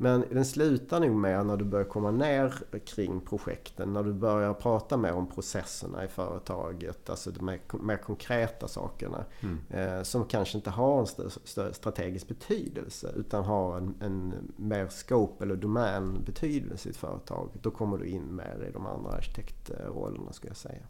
Men 0.00 0.24
den 0.30 0.44
slutar 0.44 1.00
nog 1.00 1.10
mer 1.10 1.44
när 1.44 1.56
du 1.56 1.64
börjar 1.64 1.84
komma 1.84 2.10
ner 2.10 2.54
kring 2.84 3.20
projekten. 3.20 3.92
När 3.92 4.02
du 4.02 4.12
börjar 4.12 4.54
prata 4.54 4.96
mer 4.96 5.12
om 5.12 5.26
processerna 5.26 6.04
i 6.04 6.08
företaget. 6.08 7.10
Alltså 7.10 7.30
de 7.30 7.44
mer, 7.44 7.60
mer 7.72 7.96
konkreta 7.96 8.68
sakerna. 8.68 9.24
Mm. 9.40 9.58
Eh, 9.70 10.02
som 10.02 10.24
kanske 10.24 10.58
inte 10.58 10.70
har 10.70 11.00
en 11.00 11.74
strategisk 11.74 12.28
betydelse. 12.28 13.12
Utan 13.16 13.44
har 13.44 13.76
en, 13.76 13.94
en 14.00 14.34
mer 14.56 14.88
scope 14.88 15.44
eller 15.44 15.56
domänbetydelse 15.56 16.88
i 16.88 16.90
ett 16.90 16.96
företag. 16.96 17.50
Då 17.62 17.70
kommer 17.70 17.98
du 17.98 18.06
in 18.06 18.36
mer 18.36 18.66
i 18.68 18.72
de 18.72 18.86
andra 18.86 19.10
arkitektrollerna 19.10 20.32
skulle 20.32 20.50
jag 20.50 20.56
säga. 20.56 20.82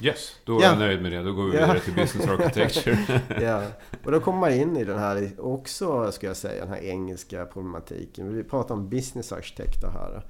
Yes, 0.00 0.36
då 0.44 0.58
är 0.58 0.62
Ja. 0.62 0.68
jag 0.68 0.78
nöjd 0.78 1.02
med 1.02 1.12
det. 1.12 1.22
Då 1.22 1.32
går 1.32 1.44
vi 1.44 1.50
vidare 1.50 1.80
till 1.80 1.94
business 1.94 2.28
architecture. 2.28 3.22
ja, 3.42 3.62
och 4.04 4.12
då 4.12 4.20
kommer 4.20 4.38
man 4.38 4.52
in 4.52 4.76
i 4.76 4.84
den 4.84 4.98
här 4.98 5.30
också, 5.38 6.12
ska 6.12 6.26
jag 6.26 6.36
säga, 6.36 6.64
den 6.64 6.74
här 6.74 6.82
engelska 6.82 7.46
problematiken. 7.46 8.34
Vi 8.34 8.44
pratar 8.44 8.74
om 8.74 8.88
businessarkitekter 8.88 9.88
här. 9.88 10.22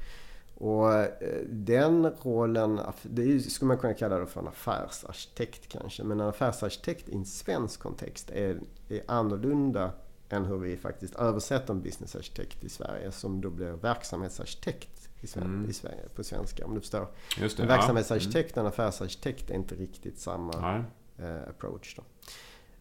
Och 0.55 0.93
eh, 0.95 1.09
den 1.49 2.12
rollen, 2.23 2.81
det 3.03 3.41
skulle 3.41 3.67
man 3.69 3.79
kunna 3.79 3.95
kalla 3.95 4.19
det 4.19 4.27
för 4.27 4.41
en 4.41 4.49
affärsarkitekt 4.49 5.69
kanske. 5.69 6.05
Men 6.05 6.21
en 6.21 6.29
affärsarkitekt 6.29 7.09
i 7.09 7.15
en 7.15 7.25
svensk 7.25 7.81
kontext 7.81 8.31
är, 8.31 8.61
är 8.88 9.03
annorlunda 9.07 9.91
än 10.29 10.45
hur 10.45 10.59
vi 10.59 10.77
faktiskt 10.77 11.15
översätter 11.15 11.75
en 11.75 11.83
businessarkitekt 11.83 12.65
i 12.65 12.69
Sverige. 12.69 13.12
Som 13.12 13.41
då 13.41 13.50
blir 13.50 13.71
verksamhetsarkitekt 13.73 14.98
i 15.21 15.27
Sverige, 15.27 15.47
Mm. 15.49 15.71
i 15.71 15.73
Sverige 15.73 16.09
på 16.15 16.25
svenska. 16.25 16.67
Om 16.67 16.75
du 16.75 16.81
förstår. 16.81 17.07
Just 17.41 17.57
det. 17.57 17.63
En 17.63 17.69
verksamhetsarkitekt 17.69 18.53
och 18.57 18.61
en 18.61 18.67
affärsarkitekt 18.67 19.51
är 19.51 19.55
inte 19.55 19.75
riktigt 19.75 20.19
samma 20.19 20.53
Mm. 20.55 20.85
Eh, 21.19 21.49
approach. 21.51 21.97
Då. 21.97 22.03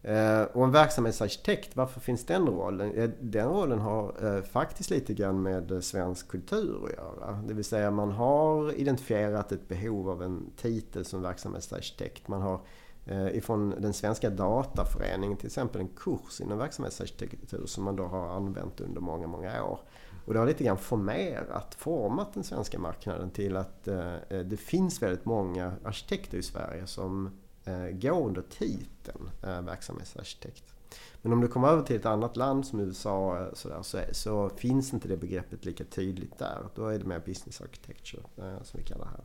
Eh, 0.02 0.42
och 0.42 0.64
en 0.64 0.70
verksamhetsarkitekt, 0.72 1.76
varför 1.76 2.00
finns 2.00 2.24
den 2.26 2.46
rollen? 2.46 3.12
Den 3.20 3.48
rollen 3.48 3.78
har 3.78 4.14
eh, 4.36 4.42
faktiskt 4.42 4.90
lite 4.90 5.14
grann 5.14 5.42
med 5.42 5.84
svensk 5.84 6.28
kultur 6.28 6.84
att 6.84 6.92
göra. 6.92 7.42
Det 7.48 7.54
vill 7.54 7.64
säga 7.64 7.90
man 7.90 8.10
har 8.12 8.72
identifierat 8.72 9.52
ett 9.52 9.68
behov 9.68 10.10
av 10.10 10.22
en 10.22 10.50
titel 10.56 11.04
som 11.04 11.22
verksamhetsarkitekt. 11.22 12.28
Man 12.28 12.42
har 12.42 12.60
eh, 13.06 13.36
ifrån 13.36 13.74
den 13.78 13.92
svenska 13.92 14.30
dataföreningen 14.30 15.36
till 15.36 15.46
exempel 15.46 15.80
en 15.80 15.88
kurs 15.88 16.40
inom 16.40 16.58
verksamhetsarkitektur 16.58 17.66
som 17.66 17.84
man 17.84 17.96
då 17.96 18.04
har 18.04 18.28
använt 18.28 18.80
under 18.80 19.00
många, 19.00 19.26
många 19.26 19.64
år. 19.64 19.80
Och 20.28 20.34
det 20.34 20.40
har 20.40 20.46
lite 20.46 20.64
grann 20.64 20.78
formerat, 20.78 21.74
format 21.74 22.34
den 22.34 22.44
svenska 22.44 22.78
marknaden 22.78 23.30
till 23.30 23.56
att 23.56 23.88
eh, 23.88 24.14
eh, 24.14 24.40
det 24.40 24.56
finns 24.56 25.02
väldigt 25.02 25.24
många 25.24 25.72
arkitekter 25.84 26.38
i 26.38 26.42
Sverige 26.42 26.86
som 26.86 27.38
eh, 27.64 27.86
går 27.92 28.26
under 28.26 28.42
titeln 28.42 29.30
eh, 29.42 29.62
verksamhetsarkitekt. 29.62 30.74
Men 31.22 31.32
om 31.32 31.40
du 31.40 31.48
kommer 31.48 31.68
över 31.68 31.82
till 31.82 31.96
ett 31.96 32.06
annat 32.06 32.36
land 32.36 32.66
som 32.66 32.80
USA 32.80 33.38
eh, 33.38 33.46
så, 33.52 33.68
där, 33.68 33.82
så, 33.82 33.98
så, 34.12 34.48
finns 34.48 34.92
inte 34.92 35.08
det 35.08 35.16
begreppet 35.16 35.64
lika 35.64 35.84
tydligt 35.84 36.38
där. 36.38 36.58
Då 36.74 36.86
är 36.86 36.98
det 36.98 37.04
mer 37.04 37.22
business 37.26 37.60
architecture 37.60 38.22
eh, 38.36 38.62
som 38.62 38.80
vi 38.80 38.86
kallar 38.86 39.04
det 39.04 39.10
här. 39.10 39.24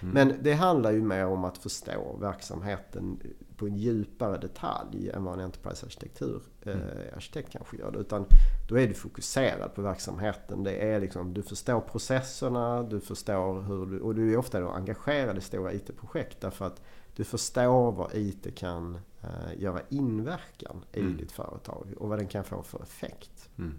Mm. 0.00 0.14
Men 0.14 0.42
det 0.42 0.52
handlar 0.52 0.92
ju 0.92 1.02
mer 1.02 1.26
om 1.26 1.44
att 1.44 1.58
förstå 1.58 2.16
verksamheten 2.20 3.20
på 3.56 3.66
en 3.66 3.76
djupare 3.76 4.38
detalj 4.38 5.10
än 5.10 5.24
vad 5.24 5.34
en 5.34 5.40
enterprise-arkitektur 5.40 6.42
eh, 6.62 6.72
mm. 6.72 6.86
arkitekt 7.16 7.52
kanske 7.52 7.76
gör. 7.76 8.00
Utan 8.00 8.26
då 8.68 8.78
är 8.78 8.88
du 8.88 8.94
fokuserad 8.94 9.74
på 9.74 9.82
verksamheten. 9.82 10.64
Det 10.64 10.92
är 10.92 11.00
liksom, 11.00 11.34
du 11.34 11.42
förstår 11.42 11.80
processerna, 11.80 12.82
du 12.82 13.00
förstår 13.00 13.62
hur 13.62 13.86
du, 13.86 14.00
och 14.00 14.14
du 14.14 14.32
är 14.32 14.36
ofta 14.36 14.60
då 14.60 14.68
engagerad 14.68 15.38
i 15.38 15.40
stora 15.40 15.72
IT-projekt 15.72 16.40
därför 16.40 16.66
att 16.66 16.82
du 17.16 17.24
förstår 17.24 17.92
vad 17.92 18.14
IT 18.14 18.54
kan 18.54 18.98
uh, 19.24 19.62
göra 19.62 19.80
inverkan 19.88 20.84
i 20.92 21.00
mm. 21.00 21.16
ditt 21.16 21.32
företag 21.32 21.86
och 21.96 22.08
vad 22.08 22.18
den 22.18 22.28
kan 22.28 22.44
få 22.44 22.62
för 22.62 22.82
effekt. 22.82 23.50
Mm. 23.58 23.78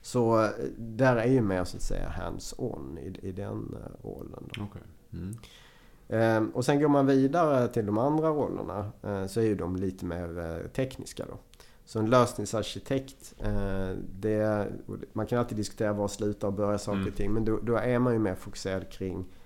Så 0.00 0.42
uh, 0.42 0.50
där 0.76 1.16
är 1.16 1.26
ju 1.26 1.40
mer 1.40 1.64
så 1.64 1.76
att 1.76 1.82
säga 1.82 2.08
hands-on 2.08 2.98
i, 2.98 3.28
i 3.28 3.32
den 3.32 3.76
uh, 3.76 4.08
rollen. 4.08 4.50
Okay. 4.50 4.82
Mm. 5.12 5.36
Um, 6.08 6.50
och 6.50 6.64
sen 6.64 6.80
går 6.80 6.88
man 6.88 7.06
vidare 7.06 7.68
till 7.68 7.86
de 7.86 7.98
andra 7.98 8.28
rollerna 8.28 8.92
så 9.28 9.40
är 9.40 9.44
ju 9.44 9.54
de 9.54 9.76
lite 9.76 10.04
mer 10.04 10.62
tekniska 10.74 11.24
då. 11.28 11.38
Så 11.84 11.98
en 11.98 12.10
lösningsarkitekt, 12.10 13.34
det, 14.20 14.68
man 15.12 15.26
kan 15.26 15.38
alltid 15.38 15.56
diskutera 15.56 15.92
var 15.92 16.08
slutar 16.08 16.48
och 16.48 16.54
börjar 16.54 16.78
saker 16.78 17.00
och 17.00 17.02
mm. 17.02 17.14
ting. 17.14 17.32
Men 17.32 17.44
då, 17.44 17.58
då, 17.62 17.76
är 17.76 17.98
man 17.98 18.12
ju 18.12 18.18
mer 18.18 18.34
fokuserad 18.34 18.90
kring 18.90 19.26
Eh, 19.26 19.39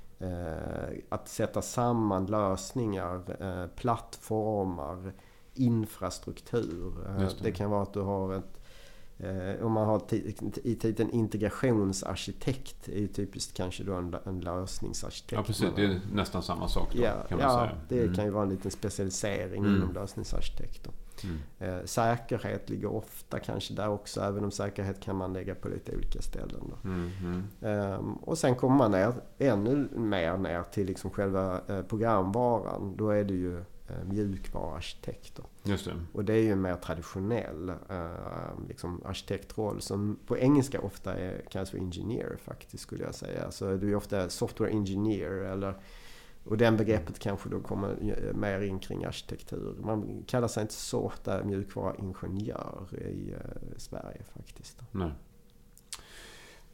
att 1.08 1.28
sätta 1.28 1.62
samman 1.62 2.26
lösningar, 2.26 3.36
eh, 3.40 3.66
plattformar, 3.76 5.12
infrastruktur. 5.54 6.92
Eh, 7.06 7.18
det. 7.18 7.30
det. 7.42 7.52
kan 7.52 7.70
vara 7.70 7.82
att 7.82 7.92
du 7.92 8.00
har 8.00 8.34
ett 8.34 8.60
om 9.62 9.72
man 9.72 9.86
har 9.86 10.02
i 10.64 10.74
titeln 10.74 11.10
integrationsarkitekt 11.10 12.88
är 12.88 12.98
ju 12.98 13.08
typiskt 13.08 13.56
kanske 13.56 13.84
då 13.84 13.94
en, 13.94 14.16
en 14.24 14.40
lösningsarkitekt. 14.40 15.32
Ja 15.32 15.42
precis, 15.42 15.68
det 15.76 15.84
är 15.84 16.00
nästan 16.12 16.42
samma 16.42 16.68
sak 16.68 16.88
då, 16.92 17.02
ja, 17.02 17.12
kan 17.28 17.38
man 17.38 17.46
ja, 17.46 17.58
säga. 17.58 17.80
det 17.88 18.02
mm. 18.02 18.14
kan 18.14 18.24
ju 18.24 18.30
vara 18.30 18.42
en 18.42 18.48
liten 18.48 18.70
specialisering 18.70 19.64
mm. 19.64 19.76
inom 19.76 19.92
lösningsarkitekt. 19.92 20.88
Mm. 21.24 21.38
Eh, 21.58 21.84
säkerhet 21.84 22.70
ligger 22.70 22.92
ofta 22.92 23.38
kanske 23.38 23.74
där 23.74 23.88
också, 23.88 24.20
även 24.20 24.44
om 24.44 24.50
säkerhet 24.50 25.00
kan 25.00 25.16
man 25.16 25.32
lägga 25.32 25.54
på 25.54 25.68
lite 25.68 25.96
olika 25.96 26.22
ställen. 26.22 26.72
Mm, 26.84 27.10
mm. 27.62 28.14
och 28.14 28.38
sen 28.38 28.56
kommer 28.56 28.76
man 28.76 28.90
ner, 28.90 29.14
ännu 29.38 29.88
mer 29.96 30.36
ner 30.36 30.62
till 30.62 30.86
liksom 30.86 31.10
själva 31.10 31.60
eh, 31.68 31.82
programvaran. 31.82 32.94
Då 32.96 33.10
är 33.10 33.24
det 33.24 33.34
ju 33.34 33.58
eh, 33.58 34.04
mjukvaruarkitekter. 34.04 35.44
Just 35.62 35.84
det. 35.84 35.92
Och 36.12 36.24
det 36.24 36.32
är 36.32 36.42
ju 36.42 36.52
en 36.52 36.62
mer 36.62 36.76
traditionell 36.76 37.72
liksom 38.68 39.02
arkitektroll 39.04 39.80
som 39.80 40.18
på 40.26 40.38
engelska 40.38 40.80
ofta 40.80 41.14
är, 41.14 41.42
kallas 41.50 41.70
för 41.70 41.78
engineer 41.78 42.36
faktiskt 42.44 42.82
skulle 42.82 43.04
jag 43.04 43.14
säga. 43.14 43.50
Så 43.50 43.76
du 43.76 43.90
är 43.90 43.94
ofta 43.94 44.28
software 44.28 44.70
engineer 44.70 45.32
eller 45.32 45.74
och 46.44 46.56
den 46.56 46.76
begreppet 46.76 47.18
kanske 47.18 47.48
då 47.48 47.60
kommer 47.60 47.96
mer 48.34 48.60
in 48.60 48.78
kring 48.78 49.04
arkitektur. 49.04 49.74
Man 49.80 50.24
kallar 50.26 50.48
sig 50.48 50.62
inte 50.62 50.74
så 50.74 51.00
ofta 51.00 51.44
mjukvaruingenjör 51.44 52.88
i 52.92 53.32
eh, 53.32 53.38
Sverige 53.76 54.22
faktiskt. 54.34 54.82
Nej. 54.90 55.12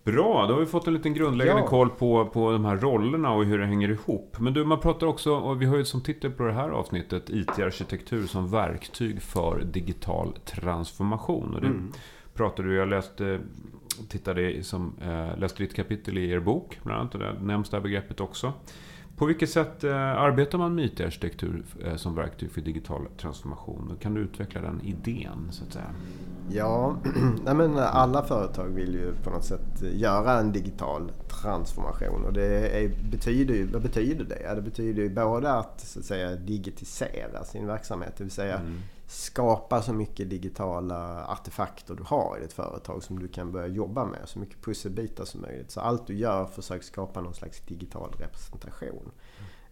Bra, 0.04 0.46
då 0.46 0.54
har 0.54 0.60
vi 0.60 0.66
fått 0.66 0.86
en 0.86 0.94
liten 0.94 1.14
grundläggande 1.14 1.62
ja. 1.62 1.68
koll 1.68 1.90
på, 1.90 2.26
på 2.26 2.52
de 2.52 2.64
här 2.64 2.76
rollerna 2.76 3.32
och 3.32 3.44
hur 3.44 3.58
det 3.58 3.66
hänger 3.66 3.88
ihop. 3.88 4.36
Men 4.38 4.54
du, 4.54 4.64
man 4.64 4.80
pratar 4.80 5.06
också, 5.06 5.34
och 5.34 5.62
vi 5.62 5.66
har 5.66 5.76
ju 5.76 5.84
som 5.84 6.00
titel 6.00 6.30
på 6.30 6.42
det 6.42 6.52
här 6.52 6.68
avsnittet, 6.68 7.30
IT-arkitektur 7.30 8.26
som 8.26 8.50
verktyg 8.50 9.22
för 9.22 9.64
digital 9.72 10.32
transformation. 10.44 11.54
Och 11.54 11.60
det 11.60 11.66
mm. 11.66 11.92
pratade 12.34 12.68
du, 12.68 12.74
jag 12.74 12.88
läste, 12.88 13.40
tittade 14.08 14.62
som, 14.62 14.94
äh, 15.02 15.38
läste 15.38 15.62
ditt 15.62 15.74
kapitel 15.74 16.18
i 16.18 16.30
er 16.30 16.40
bok, 16.40 16.78
bland 16.82 17.00
annat, 17.00 17.14
och 17.14 17.20
där 17.20 17.38
nämns 17.42 17.70
det 17.70 17.76
här 17.76 17.82
begreppet 17.82 18.20
också. 18.20 18.52
På 19.20 19.26
vilket 19.26 19.50
sätt 19.50 19.84
eh, 19.84 19.96
arbetar 19.96 20.58
man 20.58 20.74
med 20.74 20.84
IT-arkitektur 20.84 21.64
eh, 21.84 21.96
som 21.96 22.14
verktyg 22.14 22.50
för 22.50 22.60
digital 22.60 23.06
transformation? 23.20 23.96
Kan 24.00 24.14
du 24.14 24.20
utveckla 24.20 24.60
den 24.60 24.80
idén 24.84 25.48
så 25.50 25.64
att 25.64 25.72
säga? 25.72 25.90
Ja, 26.50 26.96
nej 27.44 27.54
men 27.54 27.78
alla 27.78 28.22
företag 28.22 28.68
vill 28.68 28.94
ju 28.94 29.12
på 29.24 29.30
något 29.30 29.44
sätt 29.44 29.82
göra 29.92 30.38
en 30.38 30.52
digital 30.52 31.12
transformation. 31.42 32.24
Och 32.24 32.32
det 32.32 32.68
är, 32.68 32.90
betyder 33.10 33.54
ju, 33.54 33.66
vad 33.66 33.82
betyder 33.82 34.24
det? 34.24 34.54
Det 34.54 34.62
betyder 34.62 35.02
ju 35.02 35.14
både 35.14 35.52
att, 35.52 35.80
så 35.80 35.98
att 35.98 36.04
säga, 36.04 36.36
digitisera 36.36 37.44
sin 37.44 37.66
verksamhet, 37.66 38.12
det 38.16 38.24
vill 38.24 38.32
säga 38.32 38.58
mm 38.58 38.78
skapa 39.10 39.82
så 39.82 39.92
mycket 39.92 40.30
digitala 40.30 41.26
artefakter 41.26 41.94
du 41.94 42.02
har 42.02 42.36
i 42.38 42.40
ditt 42.40 42.52
företag 42.52 43.02
som 43.02 43.18
du 43.18 43.28
kan 43.28 43.52
börja 43.52 43.66
jobba 43.66 44.04
med. 44.04 44.20
Så 44.24 44.38
mycket 44.38 44.62
pusselbitar 44.62 45.24
som 45.24 45.40
möjligt. 45.40 45.70
Så 45.70 45.80
allt 45.80 46.06
du 46.06 46.14
gör, 46.14 46.46
försök 46.46 46.82
skapa 46.82 47.20
någon 47.20 47.34
slags 47.34 47.60
digital 47.60 48.12
representation. 48.18 49.10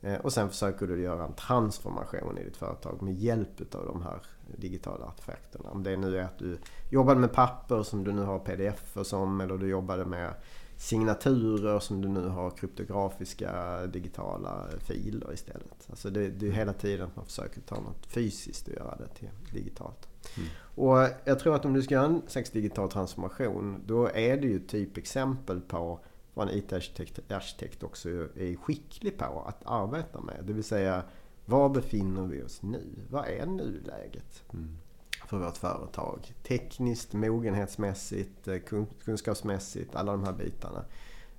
Mm. 0.01 0.21
Och 0.21 0.33
sen 0.33 0.49
försöker 0.49 0.87
du 0.87 1.03
göra 1.03 1.25
en 1.25 1.33
transformation 1.33 2.39
i 2.39 2.45
ditt 2.45 2.57
företag 2.57 3.03
med 3.03 3.15
hjälp 3.15 3.75
av 3.75 3.87
de 3.87 4.03
här 4.03 4.21
digitala 4.57 5.07
artefakterna. 5.07 5.71
Om 5.71 5.83
det 5.83 5.97
nu 5.97 6.19
är 6.19 6.25
att 6.25 6.39
du 6.39 6.59
jobbade 6.91 7.21
med 7.21 7.33
papper 7.33 7.83
som 7.83 8.05
du 8.05 8.13
nu 8.13 8.23
har 8.23 8.39
pdf 8.39 8.99
som 9.03 9.41
eller 9.41 9.59
du 9.59 9.69
jobbade 9.69 10.05
med 10.05 10.35
signaturer 10.79 11.79
som 11.79 12.01
du 12.01 12.09
nu 12.09 12.29
har 12.29 12.51
kryptografiska 12.51 13.87
digitala 13.87 14.67
filer 14.79 15.33
istället. 15.33 15.87
Alltså 15.91 16.11
det, 16.11 16.29
det 16.29 16.47
är 16.47 16.51
hela 16.51 16.73
tiden 16.73 17.07
att 17.07 17.17
man 17.17 17.25
försöker 17.25 17.61
ta 17.61 17.75
något 17.75 18.07
fysiskt 18.07 18.69
och 18.69 18.75
göra 18.75 18.97
det 18.97 19.09
till 19.09 19.29
digitalt. 19.53 20.09
Mm. 20.37 20.49
Och 20.75 21.09
jag 21.25 21.39
tror 21.39 21.55
att 21.55 21.65
om 21.65 21.73
du 21.73 21.83
ska 21.83 21.95
göra 21.95 22.07
en 22.07 22.23
slags 22.27 22.51
digital 22.51 22.91
transformation 22.91 23.83
då 23.87 24.07
är 24.07 24.37
det 24.37 24.47
ju 24.47 24.61
typexempel 24.61 25.61
på 25.61 26.01
vad 26.35 26.49
en 26.49 26.55
IT-arkitekt 26.55 27.83
också 27.83 28.09
är 28.11 28.57
skicklig 28.57 29.19
på 29.19 29.45
att 29.47 29.63
arbeta 29.65 30.21
med. 30.21 30.45
Det 30.47 30.53
vill 30.53 30.65
säga, 30.65 31.03
var 31.47 31.69
befinner 31.69 32.27
vi 32.27 32.43
oss 32.43 32.63
nu? 32.63 32.85
Vad 33.11 33.27
är 33.27 33.47
nuläget? 33.47 34.43
Mm 34.53 34.77
för 35.29 35.39
vårt 35.39 35.57
företag. 35.57 36.35
Tekniskt, 36.43 37.13
mogenhetsmässigt, 37.13 38.49
eh, 38.49 38.59
kunskapsmässigt, 39.05 39.95
alla 39.95 40.13
de 40.13 40.25
här 40.25 40.33
bitarna. 40.33 40.85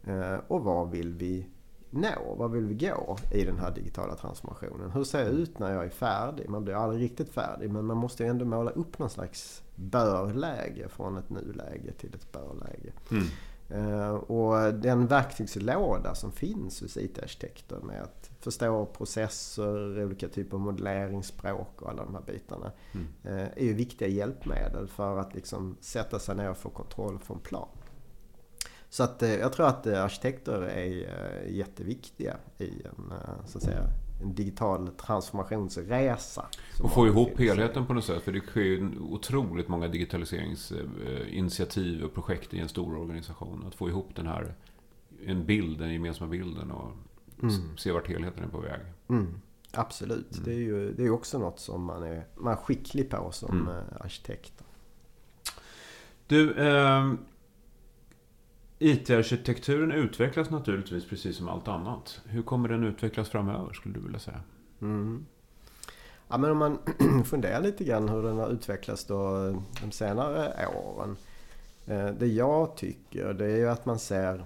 Eh, 0.03 0.39
och 0.47 0.63
vad 0.63 0.91
vill 0.91 1.13
vi 1.13 1.47
nå? 1.89 2.35
Vad 2.37 2.51
vill 2.51 2.65
vi 2.65 2.75
gå 2.75 3.17
i 3.31 3.43
den 3.43 3.59
här 3.59 3.71
digitala 3.71 4.15
transformationen? 4.15 4.91
Hur 4.91 5.03
ser 5.03 5.19
jag 5.19 5.29
ut 5.29 5.59
när 5.59 5.73
jag 5.73 5.85
är 5.85 5.89
färdig? 5.89 6.49
Man 6.49 6.63
blir 6.63 6.73
aldrig 6.73 7.03
riktigt 7.03 7.29
färdig 7.29 7.69
men 7.69 7.85
man 7.85 7.97
måste 7.97 8.23
ju 8.23 8.29
ändå 8.29 8.45
måla 8.45 8.71
upp 8.71 8.99
någon 8.99 9.09
slags 9.09 9.63
börläge 9.75 10.87
från 10.89 11.17
ett 11.17 11.29
nuläge 11.29 11.91
till 11.97 12.13
ett 12.15 12.31
börläge. 12.31 12.91
Mm. 13.11 13.23
Eh, 13.69 14.09
och 14.09 14.73
den 14.73 15.07
verktygslåda 15.07 16.15
som 16.15 16.31
finns 16.31 16.81
hos 16.81 16.97
IT-arkitekter 16.97 17.79
med 17.79 18.01
att 18.01 18.31
förstå 18.39 18.85
processer, 18.85 20.03
olika 20.03 20.27
typer 20.27 20.57
av 20.57 20.61
modelleringsspråk 20.61 21.81
och 21.81 21.89
alla 21.89 22.03
de 22.03 22.15
här 22.15 22.21
bitarna. 22.21 22.71
Mm. 22.91 23.07
Eh, 23.23 23.47
är 23.47 23.63
ju 23.63 23.73
viktiga 23.73 24.07
hjälpmedel 24.07 24.87
för 24.87 25.17
att 25.17 25.35
liksom 25.35 25.77
sätta 25.79 26.19
sig 26.19 26.35
ner 26.35 26.49
och 26.49 26.57
få 26.57 26.69
kontroll 26.69 27.19
från 27.19 27.39
plan. 27.39 27.67
Så 28.89 29.03
att 29.03 29.23
eh, 29.23 29.35
jag 29.35 29.53
tror 29.53 29.67
att 29.67 29.87
arkitekter 29.87 30.61
är 30.61 31.47
jätteviktiga 31.47 32.37
i 32.57 32.83
en, 32.85 33.13
så 33.45 33.57
att 33.57 33.63
säga, 33.63 33.83
en 34.21 34.35
digital 34.35 34.87
transformationsresa. 34.87 36.45
Och 36.83 36.91
få 36.91 37.07
ihop 37.07 37.39
helheten 37.39 37.85
på 37.85 37.93
något 37.93 38.05
sätt. 38.05 38.23
För 38.23 38.31
det 38.31 38.41
sker 38.41 38.61
ju 38.61 38.99
otroligt 38.99 39.67
många 39.67 39.87
digitaliseringsinitiativ 39.87 42.03
och 42.03 42.13
projekt 42.13 42.53
i 42.53 42.59
en 42.59 42.69
stor 42.69 42.97
organisation. 42.97 43.63
Att 43.67 43.75
få 43.75 43.89
ihop 43.89 44.15
den 44.15 44.27
här 44.27 44.53
en 45.25 45.45
bild, 45.45 45.79
den 45.79 45.93
gemensamma 45.93 46.31
bilden 46.31 46.71
och 46.71 46.91
mm. 47.43 47.77
se 47.77 47.91
vart 47.91 48.07
helheten 48.07 48.43
är 48.43 48.47
på 48.47 48.59
väg. 48.59 48.81
Mm. 49.09 49.41
Absolut. 49.71 50.33
Mm. 50.33 50.45
Det 50.45 50.51
är 50.51 50.57
ju 50.57 50.93
det 50.93 51.03
är 51.03 51.09
också 51.09 51.39
något 51.39 51.59
som 51.59 51.83
man 51.83 52.03
är, 52.03 52.25
man 52.35 52.53
är 52.53 52.57
skicklig 52.57 53.09
på 53.09 53.31
som 53.31 53.61
mm. 53.61 53.67
Eh, 53.67 53.83
arkitekt. 53.99 54.63
Du, 56.27 56.53
eh, 56.53 57.13
IT-arkitekturen 58.79 59.91
utvecklas 59.91 60.49
naturligtvis 60.49 61.09
precis 61.09 61.37
som 61.37 61.49
allt 61.49 61.67
annat. 61.67 62.21
Hur 62.25 62.43
kommer 62.43 62.69
den 62.69 62.83
utvecklas 62.83 63.29
framöver 63.29 63.73
skulle 63.73 63.95
du 63.95 64.01
vilja 64.01 64.19
säga? 64.19 64.41
Mm. 64.81 65.25
Ja, 66.27 66.37
men 66.37 66.51
om 66.51 66.57
man 66.57 66.79
funderar 67.25 67.61
lite 67.61 67.83
grann 67.83 68.09
hur 68.09 68.23
den 68.23 68.37
har 68.37 68.49
utvecklats 68.49 69.05
då 69.05 69.53
de 69.81 69.91
senare 69.91 70.67
åren. 70.67 71.17
Eh, 71.85 72.07
det 72.07 72.27
jag 72.27 72.77
tycker 72.77 73.33
det 73.33 73.45
är 73.45 73.57
ju 73.57 73.69
att 73.69 73.85
man 73.85 73.99
ser 73.99 74.45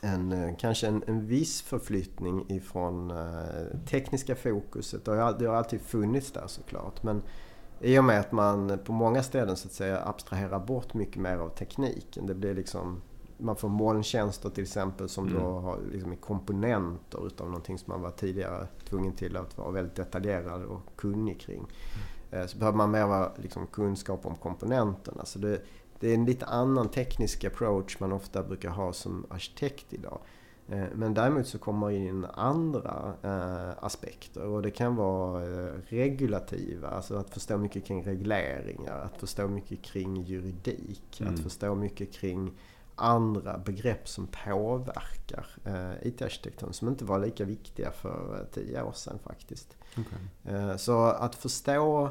en, 0.00 0.32
eh, 0.32 0.56
kanske 0.58 0.86
en, 0.86 1.02
en 1.06 1.26
viss 1.26 1.62
förflyttning 1.62 2.50
ifrån 2.50 3.10
eh, 3.10 3.78
tekniska 3.86 4.36
fokuset. 4.36 5.04
Det 5.04 5.10
har, 5.10 5.38
det 5.38 5.46
har 5.46 5.54
alltid 5.54 5.80
funnits 5.80 6.32
där 6.32 6.46
såklart. 6.46 7.02
Men 7.02 7.22
i 7.80 7.98
och 7.98 8.04
med 8.04 8.20
att 8.20 8.32
man 8.32 8.78
på 8.84 8.92
många 8.92 9.22
ställen 9.22 9.56
så 9.56 9.68
att 9.68 9.72
säga 9.72 10.02
abstraherar 10.04 10.58
bort 10.58 10.94
mycket 10.94 11.16
mer 11.16 11.36
av 11.36 11.48
tekniken. 11.48 12.26
Det 12.26 12.34
blir 12.34 12.54
liksom 12.54 13.02
man 13.40 13.56
får 13.56 13.68
molntjänster 13.68 14.50
till 14.50 14.62
exempel 14.62 15.08
som 15.08 15.26
mm. 15.28 15.42
då 15.42 15.58
har 15.58 15.78
liksom 15.92 16.16
komponenter 16.16 17.26
utav 17.26 17.46
någonting 17.46 17.78
som 17.78 17.92
man 17.92 18.02
var 18.02 18.10
tidigare 18.10 18.66
tvungen 18.88 19.12
till 19.12 19.36
att 19.36 19.58
vara 19.58 19.70
väldigt 19.70 19.94
detaljerad 19.94 20.64
och 20.64 20.80
kunnig 20.96 21.40
kring. 21.40 21.66
Mm. 22.30 22.48
Så 22.48 22.58
behöver 22.58 22.78
man 22.78 22.90
mer 22.90 23.42
liksom, 23.42 23.66
kunskap 23.66 24.26
om 24.26 24.36
komponenterna. 24.36 25.24
Så 25.24 25.38
det, 25.38 25.62
det 26.00 26.10
är 26.10 26.14
en 26.14 26.24
lite 26.24 26.46
annan 26.46 26.88
teknisk 26.88 27.44
approach 27.44 28.00
man 28.00 28.12
ofta 28.12 28.42
brukar 28.42 28.70
ha 28.70 28.92
som 28.92 29.26
arkitekt 29.30 29.92
idag. 29.92 30.20
Eh, 30.70 30.84
men 30.94 31.14
däremot 31.14 31.46
så 31.46 31.58
kommer 31.58 31.90
in 31.90 32.24
andra 32.24 33.14
eh, 33.22 33.84
aspekter 33.84 34.46
och 34.46 34.62
det 34.62 34.70
kan 34.70 34.96
vara 34.96 35.42
eh, 35.42 35.74
regulativa, 35.88 36.88
alltså 36.88 37.16
att 37.16 37.30
förstå 37.30 37.58
mycket 37.58 37.84
kring 37.84 38.02
regleringar, 38.02 39.00
att 39.00 39.20
förstå 39.20 39.48
mycket 39.48 39.82
kring 39.82 40.16
juridik, 40.16 41.20
mm. 41.20 41.34
att 41.34 41.40
förstå 41.40 41.74
mycket 41.74 42.12
kring 42.12 42.52
andra 43.00 43.58
begrepp 43.58 44.08
som 44.08 44.26
påverkar 44.26 45.46
eh, 45.64 46.06
IT-arkitekturen 46.08 46.72
som 46.72 46.88
inte 46.88 47.04
var 47.04 47.18
lika 47.18 47.44
viktiga 47.44 47.90
för 47.90 48.38
eh, 48.40 48.44
tio 48.54 48.82
år 48.82 48.92
sedan 48.92 49.18
faktiskt. 49.24 49.76
Okay. 49.92 50.54
Eh, 50.54 50.76
så 50.76 51.04
att 51.04 51.34
förstå 51.34 52.04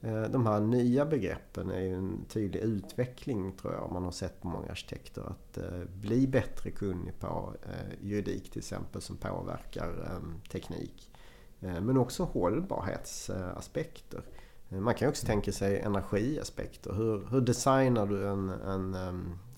eh, 0.00 0.22
de 0.22 0.46
här 0.46 0.60
nya 0.60 1.06
begreppen 1.06 1.70
är 1.70 1.94
en 1.94 2.24
tydlig 2.28 2.60
utveckling 2.60 3.52
tror 3.52 3.72
jag 3.74 3.92
man 3.92 4.04
har 4.04 4.10
sett 4.10 4.40
på 4.40 4.48
många 4.48 4.70
arkitekter. 4.70 5.22
Att 5.22 5.58
eh, 5.58 5.84
bli 6.00 6.26
bättre 6.26 6.70
kunnig 6.70 7.20
på 7.20 7.54
juridik 8.00 8.50
till 8.50 8.58
exempel 8.58 9.02
som 9.02 9.16
påverkar 9.16 10.20
teknik. 10.52 11.12
Men 11.58 11.96
också 11.96 12.24
hållbarhetsaspekter. 12.24 14.22
Man 14.68 14.94
kan 14.94 15.08
också 15.08 15.26
tänka 15.26 15.52
sig 15.52 15.80
energiaspekter. 15.80 16.92
Hur, 16.92 17.26
hur 17.30 17.40
designar 17.40 18.06
du 18.06 18.28
en, 18.28 18.48
en 18.48 18.94